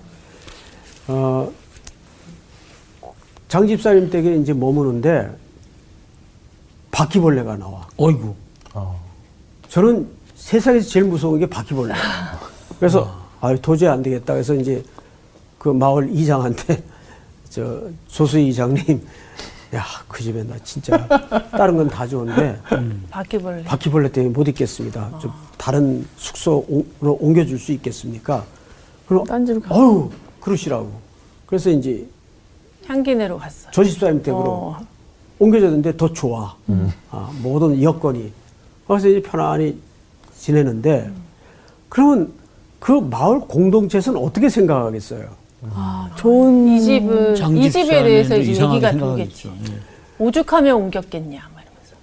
어, 1.09 1.53
장 3.49 3.67
집사님 3.67 4.11
댁에 4.11 4.37
이제 4.37 4.53
머무는데 4.53 5.31
바퀴벌레가 6.95 7.57
나와. 7.57 7.87
어이구. 7.97 8.35
어. 8.75 9.01
저는 9.69 10.07
세상에서 10.37 10.89
제일 10.89 11.07
무서운 11.07 11.39
게 11.41 11.47
바퀴벌레. 11.47 11.93
그래서 12.79 13.13
아 13.41 13.55
도저히 13.57 13.89
안 13.89 14.03
되겠다. 14.03 14.33
그래서 14.35 14.55
이제 14.55 14.83
그 15.59 15.69
마을 15.71 16.09
이장한테 16.13 16.83
저 17.51 17.83
조수 18.09 18.39
이장님, 18.39 19.05
야 19.75 19.85
그 20.09 20.23
집에 20.23 20.45
나 20.45 20.55
진짜 20.63 20.97
다른 21.51 21.77
건 21.77 21.89
다 21.89 22.07
좋은데 22.07 22.61
바퀴벌레. 23.11 23.65
바퀴벌레 23.65 24.13
때문에 24.13 24.33
못 24.33 24.47
있겠습니다. 24.49 25.19
좀 25.19 25.33
다른 25.59 26.07
숙소로 26.17 26.85
옮겨줄 27.01 27.59
수 27.59 27.73
있겠습니까? 27.73 28.45
그럼 29.09 29.25
딴 29.27 29.45
집을 29.45 29.61
가. 29.63 29.75
어유 29.75 30.11
그러시라고. 30.41 30.93
그래서 31.47 31.71
이제 31.71 32.07
향기내로 32.87 33.39
갔어요. 33.39 33.73
조 33.73 33.83
집사님 33.83 34.23
댁으로 34.23 34.45
어. 34.45 34.79
옮겨졌는데 35.39 35.97
더 35.97 36.13
좋아. 36.13 36.55
아, 37.11 37.31
모든 37.43 37.83
여건이. 37.83 38.33
그래서 38.87 39.09
이제 39.09 39.23
편안히 39.23 39.79
지내는데 40.37 41.11
그러면 41.89 42.33
그 42.79 42.93
마을 42.93 43.41
공동체에서는 43.41 44.21
어떻게 44.21 44.49
생각하겠어요? 44.49 45.27
아, 45.75 46.11
좋은 46.17 46.69
이 46.69 46.81
집은 46.81 47.35
장이 47.35 47.71
집에 47.71 48.03
대해서 48.03 48.37
이제 48.37 48.51
얘기가. 48.63 48.93
돌겠지. 48.93 49.49
예. 49.49 49.75
오죽하면 50.19 50.77
옮겼겠냐 50.77 51.41
막 51.55 51.63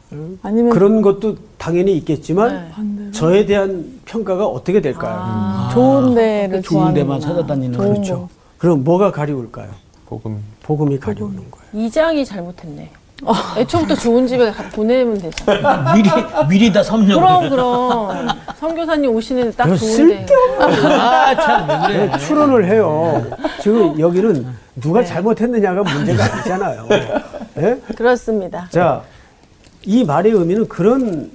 이러면서. 0.09 0.37
아니면 0.41 0.71
그런 0.71 1.01
것도 1.03 1.37
당연히 1.59 1.95
있겠지만 1.97 2.71
네. 2.97 3.11
저에 3.11 3.45
대한 3.45 3.99
평가가 4.05 4.47
어떻게 4.47 4.81
될까요? 4.81 5.15
아. 5.21 5.69
좋은 5.73 6.15
데를 6.15 6.61
좋은 6.63 6.93
데만. 6.93 7.19
찾아다니는 7.19 7.77
그렇죠. 7.77 8.21
거. 8.21 8.29
그럼 8.57 8.83
뭐가 8.83 9.11
가리울까요? 9.11 9.69
복음. 10.07 10.43
복음이 10.63 10.99
가리우는 10.99 11.37
거예요. 11.51 11.85
이장이 11.85 12.25
잘못했네. 12.25 12.89
애초부터 13.57 13.95
좋은 13.95 14.25
집에 14.27 14.51
가- 14.51 14.63
보내면 14.69 15.17
되죠. 15.19 15.45
미리 15.93 16.09
미리 16.49 16.73
다 16.73 16.81
섭렵을. 16.81 17.15
그럼 17.15 17.49
그럼 17.49 18.27
선교사님 18.59 19.13
오시는 19.15 19.53
딱 19.55 19.75
좋은데. 19.75 20.25
아참왜 20.59 21.87
그래. 21.87 22.07
네, 22.07 22.17
추론을 22.19 22.65
해요. 22.65 23.23
지금 23.61 23.99
여기는 23.99 24.47
누가 24.75 25.03
잘못했느냐가 25.03 25.83
문제가 25.83 26.23
아니잖아요. 26.33 26.87
예? 27.57 27.79
그렇습니다. 27.95 28.67
자, 28.71 29.03
이 29.83 30.03
말의 30.03 30.31
의미는 30.31 30.67
그런 30.67 31.31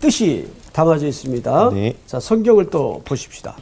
뜻이 0.00 0.48
담아져 0.72 1.06
있습니다. 1.06 1.70
네. 1.72 1.94
자, 2.06 2.20
성경을 2.20 2.70
또 2.70 3.02
보십시다. 3.04 3.56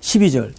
12절. 0.00 0.52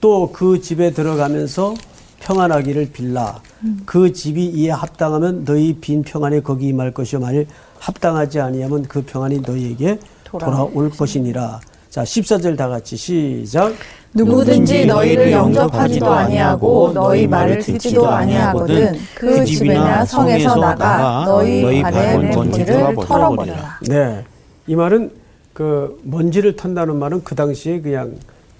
또 0.00 0.30
그 0.32 0.60
집에 0.60 0.90
들어가면서 0.92 1.74
평안하기를 2.20 2.90
빌라. 2.92 3.40
그 3.84 4.12
집이 4.12 4.46
이에 4.46 4.70
합당하면 4.70 5.44
너희 5.44 5.74
빈 5.80 6.02
평안에 6.02 6.40
거기 6.40 6.68
임할 6.68 6.92
것이요 6.92 7.20
만일 7.20 7.46
합당하지 7.78 8.40
아니하면 8.40 8.82
그 8.82 9.02
평안이 9.02 9.40
너희에게 9.40 9.98
돌아올 10.24 10.90
것이니라. 10.90 11.60
자, 11.90 12.02
14절 12.02 12.56
다 12.56 12.68
같이 12.68 12.96
시작. 12.96 13.72
누구든지 14.14 14.86
너희를 14.86 15.30
영접하지도 15.32 16.06
아니하고 16.10 16.92
너희 16.92 17.26
말을 17.26 17.58
듣지도 17.58 18.08
아니하거든 18.08 18.94
그 19.14 19.44
집이나 19.44 20.04
성에서 20.04 20.56
나가 20.56 21.24
너희 21.26 21.82
발의 21.82 22.30
먼지를 22.34 22.94
털어버려라. 22.96 23.78
네. 23.88 24.24
이 24.66 24.74
말은 24.74 25.10
그 25.52 26.00
먼지를 26.04 26.56
턴다는 26.56 26.96
말은 26.96 27.22
그 27.22 27.34
당시에 27.34 27.80
그냥 27.80 28.12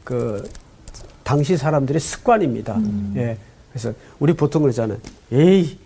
그 0.05 0.49
당시 1.23 1.57
사람들의 1.57 2.01
습관입니다. 2.01 2.79
예. 3.17 3.37
그래서 3.75 3.93
우리 4.21 4.33
보통 4.35 4.63
그러잖아요. 4.63 4.99
에이 5.33 5.79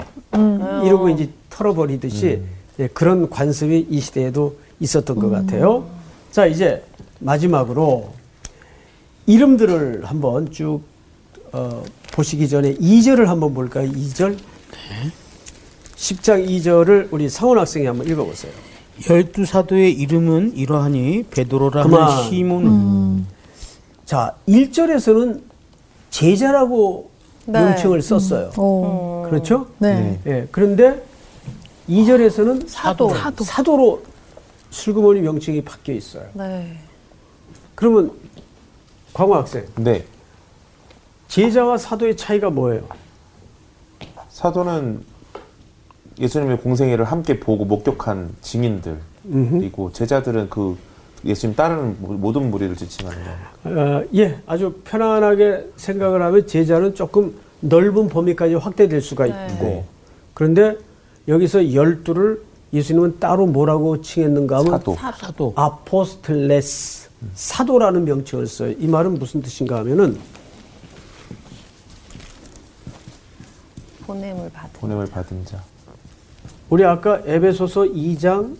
이러고 0.84 1.08
이제 1.08 1.30
털어버리듯이 1.48 2.42
예, 2.78 2.86
그런 2.88 3.30
관습이 3.30 3.86
이 3.88 4.00
시대에도 4.00 4.58
있었던 4.78 5.18
것 5.18 5.30
같아요. 5.30 5.88
자 6.30 6.44
이제 6.44 6.84
마지막으로 7.18 8.12
이름들을 9.26 10.04
한번 10.04 10.50
쭉 10.52 10.82
어, 11.52 11.82
보시기 12.12 12.46
전에 12.48 12.74
2절을 12.74 13.24
한번 13.24 13.54
볼까요? 13.54 13.90
2절. 13.90 14.36
10장 15.96 16.46
2절을 16.46 17.08
우리 17.10 17.30
상원 17.30 17.58
학생이 17.58 17.86
한번 17.86 18.06
읽어보세요. 18.06 18.52
열두 19.08 19.46
사도의 19.46 19.92
이름은 19.94 20.56
이러하니 20.56 21.24
베드로라는. 21.30 21.90
시몬 22.28 23.26
자, 24.04 24.34
1절에서는 24.46 25.40
제자라고 26.10 27.10
네. 27.48 27.64
명칭을 27.64 28.02
썼어요. 28.02 28.50
오. 28.58 29.26
그렇죠? 29.28 29.66
네. 29.78 30.20
예. 30.26 30.46
그런데 30.52 31.02
2절에서는 31.88 32.68
사도. 32.68 33.08
사도. 33.42 33.76
로 33.76 34.02
슬그머니 34.70 35.22
명칭이 35.22 35.62
바뀌어 35.62 35.94
있어요. 35.94 36.26
네. 36.34 36.78
그러면 37.74 38.12
광호 39.14 39.34
학생, 39.34 39.64
네. 39.76 40.04
제자와 41.28 41.78
사도의 41.78 42.16
차이가 42.18 42.50
뭐예요? 42.50 42.82
사도는 44.28 45.02
예수님의 46.18 46.58
공생애를 46.58 47.06
함께 47.06 47.40
보고 47.40 47.64
목격한 47.64 48.36
증인들이고 48.42 49.92
제자들은 49.92 50.50
그 50.50 50.76
예수님 51.24 51.56
따르는 51.56 51.96
모- 52.00 52.12
모든 52.14 52.50
무리를 52.50 52.76
지칭하는 52.76 53.18
거예요. 53.64 54.00
어, 54.00 54.04
예, 54.14 54.38
아주 54.46 54.72
편안하게 54.84 55.70
생각을 55.76 56.22
하면 56.22 56.46
제자는 56.46 56.94
조금 56.94 57.34
넓은 57.60 58.08
범위까지 58.08 58.54
확대될 58.54 59.00
수가 59.00 59.26
있고 59.26 59.64
네. 59.64 59.84
그런데 60.34 60.76
여기서 61.26 61.74
열두를 61.74 62.40
예수님은 62.72 63.18
따로 63.18 63.46
뭐라고 63.46 64.00
칭했는가 64.00 64.58
하면 64.58 64.70
사도. 64.72 64.96
사도. 65.18 65.52
아포스틀레스 65.56 67.08
사도라는 67.34 68.04
명칭을 68.04 68.46
써요. 68.46 68.74
이 68.78 68.86
말은 68.86 69.14
무슨 69.18 69.42
뜻인가 69.42 69.78
하면은 69.78 70.16
보냄을 74.06 74.50
받은. 74.50 74.70
보냄을 74.80 75.06
받은 75.06 75.44
자. 75.44 75.62
우리 76.70 76.84
아까 76.84 77.20
에베소서 77.26 77.82
2장 77.84 78.56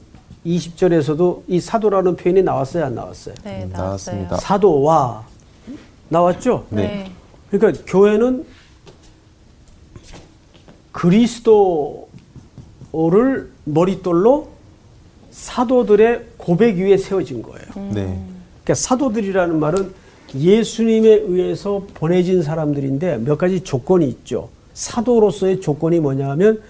20절에서도 0.48 1.42
이 1.48 1.60
사도라는 1.60 2.16
표현이 2.16 2.42
나왔어요, 2.42 2.86
안 2.86 2.94
나왔어요? 2.94 3.34
네, 3.44 3.64
음. 3.64 3.70
나왔습니다. 3.70 4.36
사도와 4.36 5.26
나왔죠? 6.08 6.66
네. 6.70 7.10
그러니까 7.50 7.82
교회는 7.86 8.46
그리스도를 10.92 12.08
머릿돌로 13.64 14.48
사도들의 15.30 16.24
고백 16.36 16.76
위에 16.78 16.96
세워진 16.96 17.42
거예요. 17.42 17.66
네. 17.92 18.18
그러니까 18.64 18.74
사도들이라는 18.74 19.60
말은 19.60 19.92
예수님에 20.34 21.08
의해서 21.08 21.86
보내진 21.94 22.42
사람들인데 22.42 23.18
몇 23.18 23.38
가지 23.38 23.60
조건이 23.60 24.08
있죠. 24.08 24.48
사도로서의 24.74 25.60
조건이 25.60 26.00
뭐냐 26.00 26.28
하면 26.30 26.60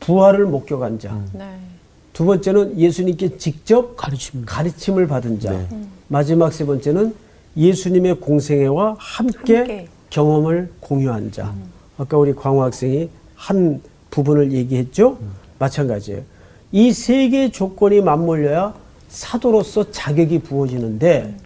부활을 0.00 0.46
목격한 0.46 0.98
자. 0.98 1.20
네. 1.32 1.44
두 2.18 2.24
번째는 2.24 2.76
예수님께 2.80 3.38
직접 3.38 3.96
가르침. 3.96 4.42
가르침을 4.44 5.06
받은 5.06 5.38
자. 5.38 5.52
네. 5.52 5.68
마지막 6.08 6.52
세 6.52 6.66
번째는 6.66 7.14
예수님의 7.56 8.18
공생애와 8.18 8.96
함께, 8.98 9.56
함께. 9.58 9.88
경험을 10.10 10.72
공유한 10.80 11.30
자. 11.30 11.54
아까 11.96 12.18
우리 12.18 12.34
광호 12.34 12.60
학생이 12.64 13.08
한 13.36 13.80
부분을 14.10 14.50
얘기했죠. 14.50 15.16
마찬가지예요. 15.60 16.22
이 16.72 16.90
세 16.92 17.28
개의 17.28 17.52
조건이 17.52 18.00
맞물려야 18.00 18.74
사도로서 19.08 19.92
자격이 19.92 20.40
부어지는데 20.40 21.36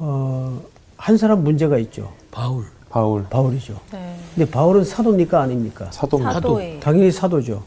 어, 0.00 0.60
한 0.96 1.16
사람 1.16 1.44
문제가 1.44 1.78
있죠. 1.78 2.12
바울. 2.32 2.64
바울 2.90 3.24
바울이죠. 3.30 3.78
네. 3.92 4.16
근데 4.34 4.50
바울은 4.50 4.82
사도입니까 4.84 5.40
아닙니까? 5.40 5.86
사도입니다. 5.92 6.32
사도예요. 6.32 6.80
당연히 6.80 7.12
사도죠. 7.12 7.62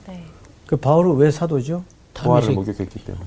네. 0.69 0.75
그 0.75 0.77
바울은 0.77 1.15
왜 1.17 1.31
사도죠? 1.31 1.83
부활을 2.13 2.49
다메섹- 2.49 2.53
목격했기 2.53 2.99
때문에. 3.05 3.25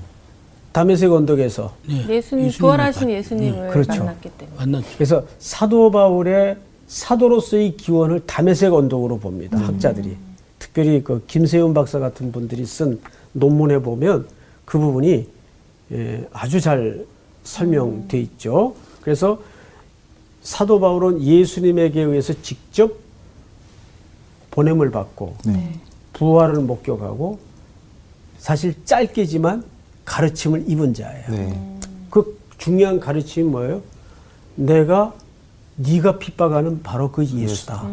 다메섹 0.71 1.11
언덕에서 1.11 1.73
네. 1.87 2.07
예수님 2.15 2.49
부활하신 2.57 3.01
만- 3.09 3.17
예수님을 3.17 3.69
그렇죠. 3.69 3.91
만났기 3.99 4.29
때문에. 4.37 4.57
만났죠. 4.57 4.87
그래서 4.95 5.23
사도 5.39 5.91
바울의 5.91 6.57
사도로서의 6.87 7.75
기원을 7.77 8.21
담에색 8.25 8.73
언덕으로 8.73 9.19
봅니다. 9.19 9.57
학자들이. 9.59 10.15
특별히 10.57 11.03
그 11.03 11.23
김세윤 11.27 11.73
박사 11.73 11.99
같은 11.99 12.31
분들이 12.31 12.65
쓴 12.65 12.99
논문에 13.33 13.79
보면 13.79 14.27
그 14.65 14.79
부분이 14.79 15.27
예, 15.91 16.27
아주 16.31 16.59
잘 16.61 17.05
설명돼 17.43 18.19
있죠. 18.21 18.73
그래서 19.01 19.39
사도 20.41 20.79
바울은 20.79 21.21
예수님에게 21.21 22.01
의해서 22.01 22.33
직접 22.41 22.93
보냄을 24.51 24.91
받고 24.91 25.35
부활을 26.23 26.61
목격하고 26.61 27.37
사실 28.37 28.73
짧게지만 28.85 29.65
가르침을 30.05 30.63
입은 30.69 30.93
자예요. 30.93 31.25
네. 31.29 31.77
그 32.09 32.39
중요한 32.57 33.01
가르침이 33.01 33.49
뭐예요? 33.49 33.81
내가 34.55 35.13
네가 35.75 36.19
핍박하는 36.19 36.81
바로 36.81 37.11
그 37.11 37.25
예수다. 37.25 37.85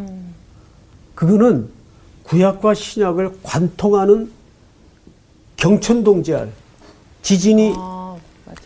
그거는 1.16 1.68
구약과 2.24 2.74
신약을 2.74 3.38
관통하는 3.42 4.30
경천동지할 5.56 6.50
지진이 7.22 7.74
아. 7.76 8.16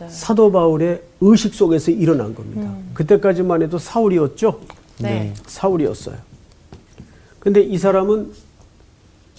사도 0.09 0.53
바울의 0.53 1.03
의식 1.23 1.55
속에서 1.55 1.91
일어난 1.91 2.35
겁니다. 2.35 2.71
그때까지만 2.93 3.63
해도 3.63 3.79
사울이었죠. 3.79 4.61
네. 4.99 5.33
사울이었어요. 5.47 6.17
근데 7.41 7.63
이 7.63 7.79
사람은 7.79 8.33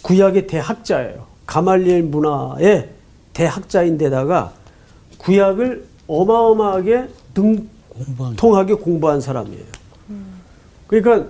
구약의 0.06 0.46
대학자예요. 0.46 1.26
가말리엘 1.48 2.04
문화의 2.04 2.90
대학자인데다가 3.34 4.54
구약을 5.18 5.88
어마어마하게. 6.06 7.08
등통하게 7.34 8.76
공부한 8.76 9.20
사람이에요. 9.20 9.66
그러니까 10.86 11.28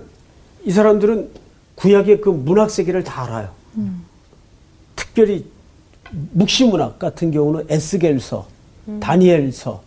이 0.64 0.70
사람들은 0.70 1.30
구약의 1.74 2.20
그 2.20 2.28
문학 2.28 2.70
세계를 2.70 3.02
다 3.02 3.24
알아요. 3.24 3.50
특별히 4.94 5.46
묵시문학 6.32 6.98
같은 6.98 7.30
경우는 7.30 7.64
에스겔서, 7.68 8.46
다니엘서, 9.00 9.82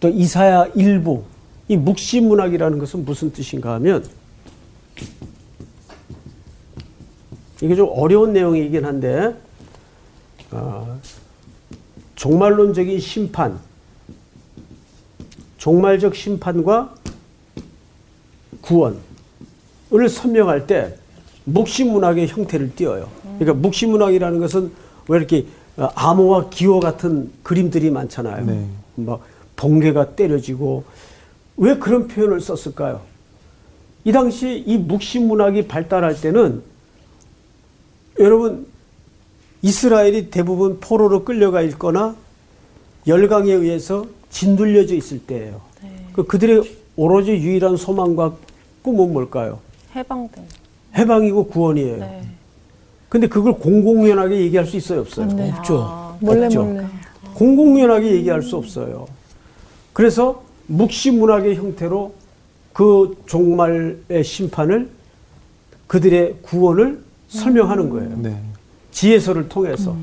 또 0.00 0.08
이사야 0.08 0.66
일부. 0.74 1.22
이 1.68 1.76
묵시문학이라는 1.76 2.78
것은 2.78 3.04
무슨 3.04 3.32
뜻인가 3.32 3.74
하면 3.74 4.04
이게 7.64 7.74
좀 7.74 7.88
어려운 7.94 8.34
내용이긴 8.34 8.84
한데 8.84 9.34
어, 10.50 11.00
종말론적인 12.14 13.00
심판, 13.00 13.58
종말적 15.56 16.14
심판과 16.14 16.94
구원을 18.60 18.98
설명할 20.10 20.66
때 20.66 20.94
묵시문학의 21.44 22.28
형태를 22.28 22.74
띄어요. 22.74 23.08
그러니까 23.38 23.54
묵시문학이라는 23.54 24.40
것은 24.40 24.70
왜 25.08 25.16
이렇게 25.16 25.46
어, 25.78 25.88
암호와 25.94 26.50
기호 26.50 26.80
같은 26.80 27.32
그림들이 27.42 27.90
많잖아요. 27.90 28.44
네. 28.44 28.66
뭐 28.96 29.22
번개가 29.56 30.16
때려지고 30.16 30.84
왜 31.56 31.78
그런 31.78 32.08
표현을 32.08 32.42
썼을까요? 32.42 33.00
이 34.04 34.12
당시 34.12 34.62
이 34.66 34.76
묵시문학이 34.76 35.66
발달할 35.66 36.20
때는 36.20 36.73
여러분 38.18 38.66
이스라엘이 39.62 40.30
대부분 40.30 40.78
포로로 40.80 41.24
끌려가 41.24 41.62
있거나 41.62 42.14
열강에 43.06 43.52
의해서 43.52 44.06
진둘려져 44.30 44.94
있을 44.94 45.20
때예요. 45.20 45.60
그 46.12 46.24
그들의 46.24 46.62
오로지 46.96 47.32
유일한 47.32 47.76
소망과 47.76 48.34
꿈은 48.82 49.12
뭘까요? 49.12 49.60
해방된. 49.94 50.44
해방이고 50.96 51.46
구원이에요. 51.46 51.96
네. 51.98 52.28
근데 53.08 53.26
그걸 53.26 53.54
공공연하게 53.54 54.40
얘기할 54.42 54.66
수 54.66 54.76
있어요, 54.76 55.00
없어요? 55.00 55.26
네. 55.26 55.52
없죠. 55.52 56.16
몰래 56.20 56.46
없죠. 56.46 56.64
몰래. 56.64 56.86
공공연하게 57.34 58.12
얘기할 58.16 58.42
수 58.42 58.56
없어요. 58.56 59.06
그래서 59.92 60.42
묵시문학의 60.66 61.56
형태로 61.56 62.14
그 62.72 63.16
종말의 63.26 64.24
심판을 64.24 64.88
그들의 65.86 66.36
구원을 66.42 67.00
설명하는 67.28 67.90
거예요. 67.90 68.16
네. 68.16 68.40
지혜서를 68.90 69.48
통해서. 69.48 69.96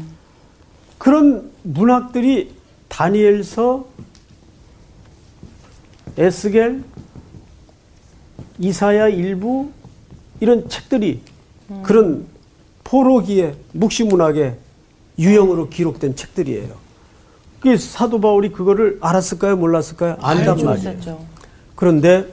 그런 0.97 1.51
문학들이 1.63 2.53
다니엘서, 2.87 3.85
에스겔, 6.17 6.83
이사야 8.59 9.07
일부 9.07 9.71
이런 10.39 10.67
책들이 10.69 11.21
그런 11.83 12.25
포로기의 12.83 13.55
묵시문학의 13.71 14.57
유형으로 15.17 15.69
기록된 15.69 16.15
책들이에요. 16.15 16.75
그 17.61 17.77
사도 17.77 18.19
바울이 18.19 18.51
그거를 18.51 18.97
알았을까요? 19.01 19.55
몰랐을까요? 19.55 20.17
안단 20.19 20.57
말이에요. 20.63 20.91
있었죠. 20.91 21.25
그런데 21.75 22.27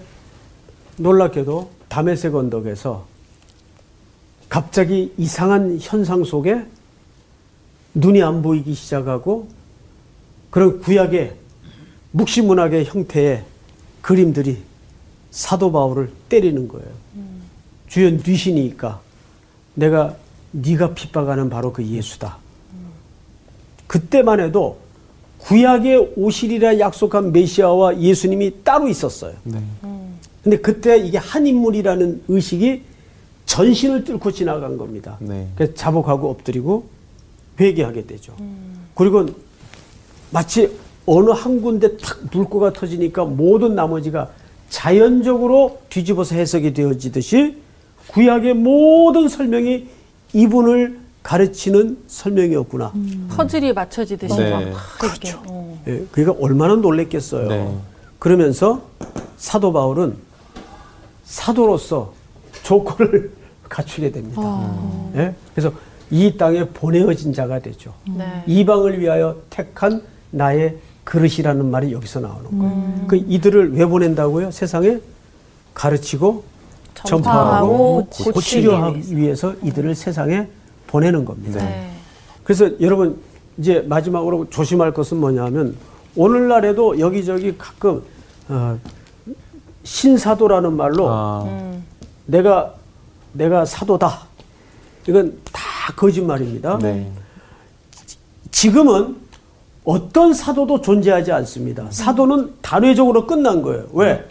놀랍게도 0.96 1.70
다메섹 1.88 2.34
언덕에서 2.34 3.06
갑자기 4.48 5.12
이상한 5.18 5.78
현상 5.80 6.24
속에 6.24 6.64
눈이 7.94 8.22
안 8.22 8.42
보이기 8.42 8.74
시작하고 8.74 9.48
그런 10.50 10.80
구약의 10.80 11.34
묵시문학의 12.12 12.86
형태의 12.86 13.44
그림들이 14.00 14.58
사도 15.30 15.70
바울을 15.70 16.10
때리는 16.28 16.68
거예요. 16.68 16.88
주연 17.88 18.22
뉘시니까 18.24 19.00
내가 19.74 20.16
네가 20.52 20.94
핍박하는 20.94 21.50
바로 21.50 21.72
그 21.72 21.84
예수다. 21.84 22.38
그때만 23.86 24.40
해도 24.40 24.78
구약에 25.38 25.96
오시리라 26.16 26.78
약속한 26.78 27.32
메시아와 27.32 28.00
예수님이 28.00 28.64
따로 28.64 28.88
있었어요. 28.88 29.34
네. 29.44 29.62
근데 30.42 30.58
그때 30.58 30.98
이게 30.98 31.18
한 31.18 31.46
인물이라는 31.46 32.24
의식이 32.28 32.82
전신을 33.48 34.04
뚫고 34.04 34.30
지나간 34.30 34.76
겁니다. 34.76 35.16
네. 35.20 35.48
그래서 35.56 35.72
자복하고 35.74 36.28
엎드리고 36.30 36.84
회개하게 37.58 38.06
되죠. 38.06 38.34
그리고 38.94 39.26
마치 40.30 40.70
어느 41.06 41.30
한 41.30 41.62
군데 41.62 41.96
탁 41.96 42.18
물고가 42.30 42.72
터지니까 42.74 43.24
모든 43.24 43.74
나머지가 43.74 44.28
자연적으로 44.68 45.80
뒤집어서 45.88 46.34
해석이 46.34 46.74
되어지듯이 46.74 47.56
구약의 48.08 48.52
모든 48.54 49.28
설명이 49.28 49.88
이분을 50.34 51.00
가르치는 51.22 51.98
설명이었구나. 52.06 52.92
퍼즐이 53.30 53.72
맞춰지듯이 53.72 54.36
네. 54.36 54.50
막 54.50 54.74
그렇게. 55.00 55.32
어. 55.46 55.82
예, 55.86 56.04
그러니까 56.12 56.44
얼마나 56.44 56.76
놀랬겠어요. 56.76 57.48
네. 57.48 57.74
그러면서 58.18 58.82
사도 59.38 59.72
바울은 59.72 60.16
사도로서 61.24 62.12
조건을 62.62 63.37
갖추게 63.68 64.10
됩니다. 64.10 64.70
예? 65.16 65.34
그래서 65.54 65.72
이 66.10 66.36
땅에 66.36 66.64
보내어진 66.64 67.32
자가 67.32 67.58
되죠. 67.58 67.92
네. 68.06 68.42
이방을 68.46 69.00
위하여 69.00 69.36
택한 69.50 70.02
나의 70.30 70.76
그릇이라는 71.04 71.70
말이 71.70 71.92
여기서 71.92 72.20
나오는 72.20 72.58
거예요. 72.58 73.06
그 73.06 73.16
이들을 73.16 73.74
왜 73.74 73.86
보낸다고요? 73.86 74.50
세상에 74.50 74.98
가르치고 75.74 76.44
전파하고 76.94 78.08
전파하고 78.10 78.32
고치려 78.34 78.94
위해서 79.10 79.54
이들을 79.62 79.94
세상에 79.94 80.48
보내는 80.86 81.24
겁니다. 81.24 81.64
네. 81.64 81.90
그래서 82.44 82.68
여러분 82.80 83.18
이제 83.58 83.84
마지막으로 83.86 84.48
조심할 84.50 84.92
것은 84.92 85.18
뭐냐면 85.18 85.76
오늘날에도 86.16 86.98
여기저기 86.98 87.56
가끔 87.56 88.02
어, 88.48 88.78
신사도라는 89.84 90.74
말로 90.74 91.08
아, 91.08 91.44
음. 91.46 91.84
내가 92.26 92.74
내가 93.32 93.64
사도다 93.64 94.26
이건 95.08 95.38
다 95.52 95.92
거짓말입니다. 95.96 96.78
네. 96.78 97.10
지금은 98.50 99.16
어떤 99.84 100.34
사도도 100.34 100.82
존재하지 100.82 101.32
않습니다. 101.32 101.86
사도는 101.90 102.52
단회적으로 102.60 103.26
끝난 103.26 103.62
거예요. 103.62 103.86
왜? 103.92 104.24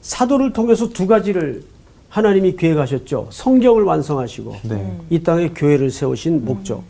사도를 0.00 0.52
통해서 0.52 0.88
두 0.88 1.06
가지를 1.06 1.64
하나님이 2.08 2.56
계획하셨죠. 2.56 3.28
성경을 3.30 3.84
완성하시고 3.84 4.56
네. 4.64 4.98
이 5.10 5.22
땅에 5.22 5.48
교회를 5.48 5.90
세우신 5.90 6.44
목적. 6.44 6.84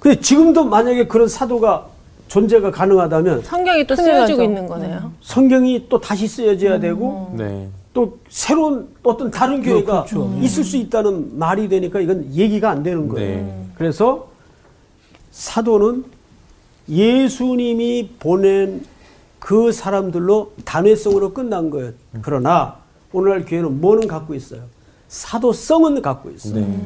근데 0.00 0.20
지금도 0.20 0.64
만약에 0.64 1.06
그런 1.06 1.28
사도가 1.28 1.86
존재가 2.28 2.70
가능하다면 2.70 3.42
성경이 3.42 3.86
또 3.86 3.96
쓰여지고. 3.96 4.42
있는 4.42 4.66
거네요. 4.66 5.12
성경이 5.22 5.86
또 5.88 5.98
다시 6.00 6.28
쓰여져야 6.28 6.80
되고 6.80 7.34
네. 7.36 7.68
또 7.92 8.18
새로운 8.28 8.88
어떤 9.02 9.30
다른 9.30 9.62
교회가 9.62 10.04
그렇죠. 10.04 10.38
있을 10.40 10.64
수 10.64 10.76
있다는 10.76 11.38
말이 11.38 11.68
되니까 11.68 12.00
이건 12.00 12.32
얘기가 12.34 12.70
안 12.70 12.82
되는 12.82 13.08
거예요. 13.08 13.44
네. 13.44 13.66
그래서 13.76 14.28
사도는 15.30 16.04
예수님이 16.88 18.10
보낸 18.18 18.84
그 19.38 19.72
사람들로 19.72 20.52
단회성으로 20.64 21.32
끝난 21.32 21.70
거예요. 21.70 21.92
그러나 22.22 22.76
오늘날 23.12 23.44
교회는 23.44 23.80
뭐는 23.80 24.08
갖고 24.08 24.34
있어요? 24.34 24.62
사도성은 25.08 26.02
갖고 26.02 26.30
있어요. 26.30 26.66
네. 26.66 26.80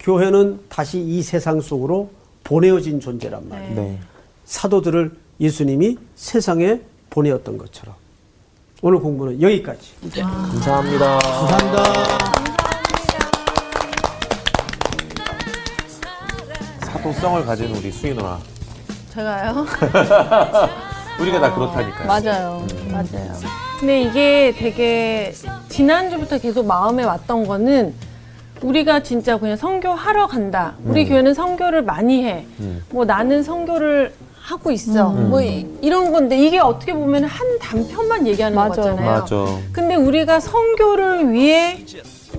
교회는 0.00 0.60
다시 0.68 1.00
이 1.00 1.22
세상 1.22 1.60
속으로 1.60 2.10
보내어진 2.42 2.98
존재란 2.98 3.48
말이에요. 3.48 3.74
네. 3.74 3.98
사도들을 4.44 5.12
예수님이 5.40 5.96
세상에 6.16 6.80
보내었던 7.10 7.58
것처럼. 7.58 7.94
오늘 8.84 8.98
공부는 8.98 9.40
여기까지. 9.40 9.92
감사합니다. 10.20 11.18
감사합니다. 11.20 11.82
사도성을 16.80 17.46
가진 17.46 17.74
우리 17.76 17.92
수희 17.92 18.12
누나. 18.12 18.38
제가요? 19.14 19.64
우리가 21.20 21.38
다 21.40 21.54
그렇다니까요. 21.54 22.06
맞아요. 22.08 22.66
맞아요. 22.90 23.32
근데 23.78 24.02
이게 24.02 24.52
되게 24.58 25.32
지난주부터 25.68 26.38
계속 26.38 26.66
마음에 26.66 27.04
왔던 27.04 27.46
거는 27.46 27.94
우리가 28.62 29.04
진짜 29.04 29.38
그냥 29.38 29.56
선교하러 29.56 30.26
간다. 30.26 30.74
우리 30.84 31.06
교회는 31.06 31.34
선교를 31.34 31.82
많이 31.82 32.24
해. 32.24 32.46
음. 32.58 32.82
뭐 32.90 33.04
나는 33.04 33.44
선교를 33.44 34.12
하고 34.42 34.70
있어. 34.72 35.10
뭐 35.10 35.40
이, 35.40 35.66
런 35.88 36.12
건데 36.12 36.36
이게 36.36 36.58
어떻게 36.58 36.92
보면 36.92 37.24
한 37.24 37.58
단편만 37.60 38.26
얘기하는 38.26 38.56
맞아요. 38.56 38.70
거잖아요. 38.70 39.20
맞아. 39.20 39.36
근데 39.72 39.94
우리가 39.94 40.40
선교를 40.40 41.32
위해 41.32 41.84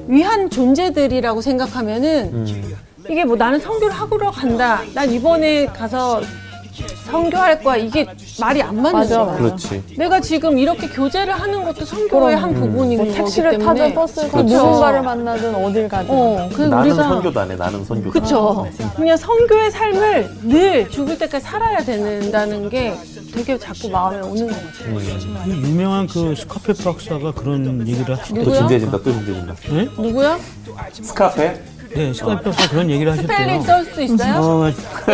위한 0.07 0.49
존재들이라고 0.49 1.39
생각하면은 1.41 2.29
음. 2.33 2.75
이게 3.09 3.23
뭐 3.23 3.35
나는 3.35 3.59
선교를 3.59 3.93
하러 3.93 4.31
간다. 4.31 4.81
난 4.93 5.09
이번에 5.11 5.67
가서 5.67 6.21
선교할 7.05 7.61
거야. 7.63 7.75
이게 7.77 8.05
말이 8.39 8.61
안 8.61 8.75
맞는 8.75 8.91
맞아, 8.91 9.25
거야. 9.25 9.37
그렇지. 9.37 9.83
내가 9.97 10.19
지금 10.19 10.57
이렇게 10.57 10.87
교제를 10.87 11.33
하는 11.33 11.63
것도 11.63 11.85
선교의 11.85 12.35
한 12.37 12.53
부분인 12.53 12.97
뭐 12.97 13.05
거기 13.07 13.17
택시를 13.17 13.51
때문에. 13.51 13.65
타든 13.67 13.93
버스를 13.95 14.29
타든 14.31 14.45
그쵸. 14.45 14.57
누군가를 14.57 15.01
만나든 15.01 15.55
어딜 15.55 15.87
가든. 15.87 16.07
어, 16.09 16.49
그 16.53 16.61
나는 16.63 16.89
우리가 16.91 17.03
선교다네. 17.09 17.55
나는 17.55 17.85
선교다. 17.85 18.19
그쵸. 18.19 18.67
그냥 18.95 19.17
선교의 19.17 19.71
삶을 19.71 20.29
늘 20.43 20.89
죽을 20.89 21.17
때까지 21.17 21.43
살아야 21.45 21.77
된다는 21.79 22.69
게 22.69 22.93
되게 23.33 23.57
자꾸 23.57 23.89
마음에 23.89 24.17
오는 24.21 24.47
것 24.47 24.55
같아요. 24.55 24.95
그 25.45 25.49
유명한 25.51 26.07
그 26.07 26.35
스카페 26.35 26.73
박사가 26.73 27.31
그런 27.33 27.87
얘기를 27.87 28.15
하셨 28.17 28.33
또? 28.33 28.51
진지해진다. 28.53 28.97
또 28.97 29.03
진지해진다. 29.11 29.53
네? 29.69 29.87
누구야? 29.97 30.37
스카페? 30.91 31.59
네, 31.95 32.11
박사 32.43 32.69
그런 32.69 32.89
얘기를 32.89 33.11
하셨대요. 33.11 33.37
스펠링 33.37 33.61
쓸수 33.61 34.01
있어요? 34.01 34.35
어, 34.41 34.71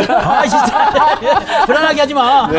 아, 0.09 0.43
진짜. 0.47 1.65
불안하게 1.65 1.99
하지 2.01 2.13
마. 2.13 2.49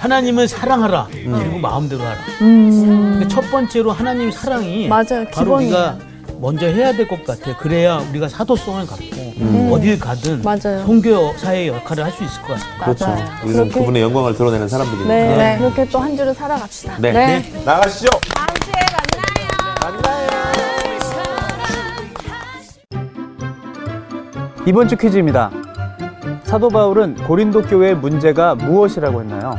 하나님은 0.00 0.46
사랑하라. 0.46 1.08
그리고 1.10 1.58
마음대로 1.58 2.02
하라. 2.02 2.16
그러니까 2.38 3.28
첫 3.28 3.50
번째로 3.50 3.92
하나님 3.92 4.30
사랑이 4.30 4.88
맞아요. 4.88 5.24
바로 5.32 5.58
기본이에요. 5.58 5.74
우리가 5.74 5.96
먼저 6.38 6.66
해야 6.66 6.92
될 6.92 7.08
것 7.08 7.24
같아요. 7.24 7.56
그래야 7.56 7.96
우리가 8.10 8.28
사도성을 8.28 8.86
갖고 8.86 9.74
어딜 9.74 9.98
가든 9.98 10.42
맞아요. 10.42 10.84
선교사의 10.86 11.68
역할을 11.68 12.04
할 12.04 12.12
수 12.12 12.24
있을 12.24 12.42
것 12.42 12.54
같아요. 12.54 12.84
그렇죠. 12.84 13.06
맞아요. 13.06 13.24
우리는 13.44 13.64
그렇게- 13.68 13.80
그분의 13.80 14.02
영광을 14.02 14.34
드러내는 14.34 14.68
사람들이니까. 14.68 15.08
네, 15.14 15.36
네. 15.36 15.58
그렇게 15.58 15.88
또 15.88 15.98
한 15.98 16.16
주를 16.16 16.34
살아갑시다. 16.34 16.96
네. 16.98 17.12
네. 17.12 17.62
나가시죠. 17.64 18.08
다음 18.34 18.46
주에 18.64 18.72
만나요. 19.82 20.25
이번 24.66 24.88
주 24.88 24.96
퀴즈입니다. 24.96 25.48
사도 26.42 26.68
바울은 26.68 27.14
고린도 27.14 27.62
교회의 27.62 27.94
문제가 27.94 28.56
무엇이라고 28.56 29.20
했나요? 29.20 29.52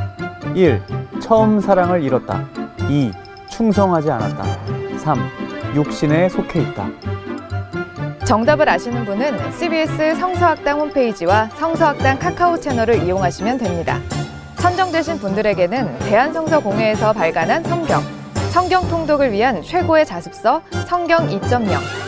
1. 0.54 0.82
처음 1.18 1.60
사랑을 1.60 2.02
잃었다. 2.02 2.44
2. 2.90 3.10
충성하지 3.48 4.10
않았다. 4.10 4.44
3. 4.98 5.18
육신에 5.76 6.28
속해 6.28 6.60
있다. 6.60 6.90
정답을 8.26 8.68
아시는 8.68 9.06
분은 9.06 9.52
CBS 9.52 10.16
성서학당 10.16 10.78
홈페이지와 10.78 11.46
성서학당 11.56 12.18
카카오 12.18 12.58
채널을 12.60 13.02
이용하시면 13.04 13.56
됩니다. 13.56 13.98
선정되신 14.56 15.20
분들에게는 15.20 16.00
대한성서공회에서 16.00 17.14
발간한 17.14 17.64
성경, 17.64 18.02
성경 18.50 18.86
통독을 18.88 19.32
위한 19.32 19.62
최고의 19.62 20.04
자습서 20.04 20.60
성경 20.86 21.26
2.0, 21.28 22.07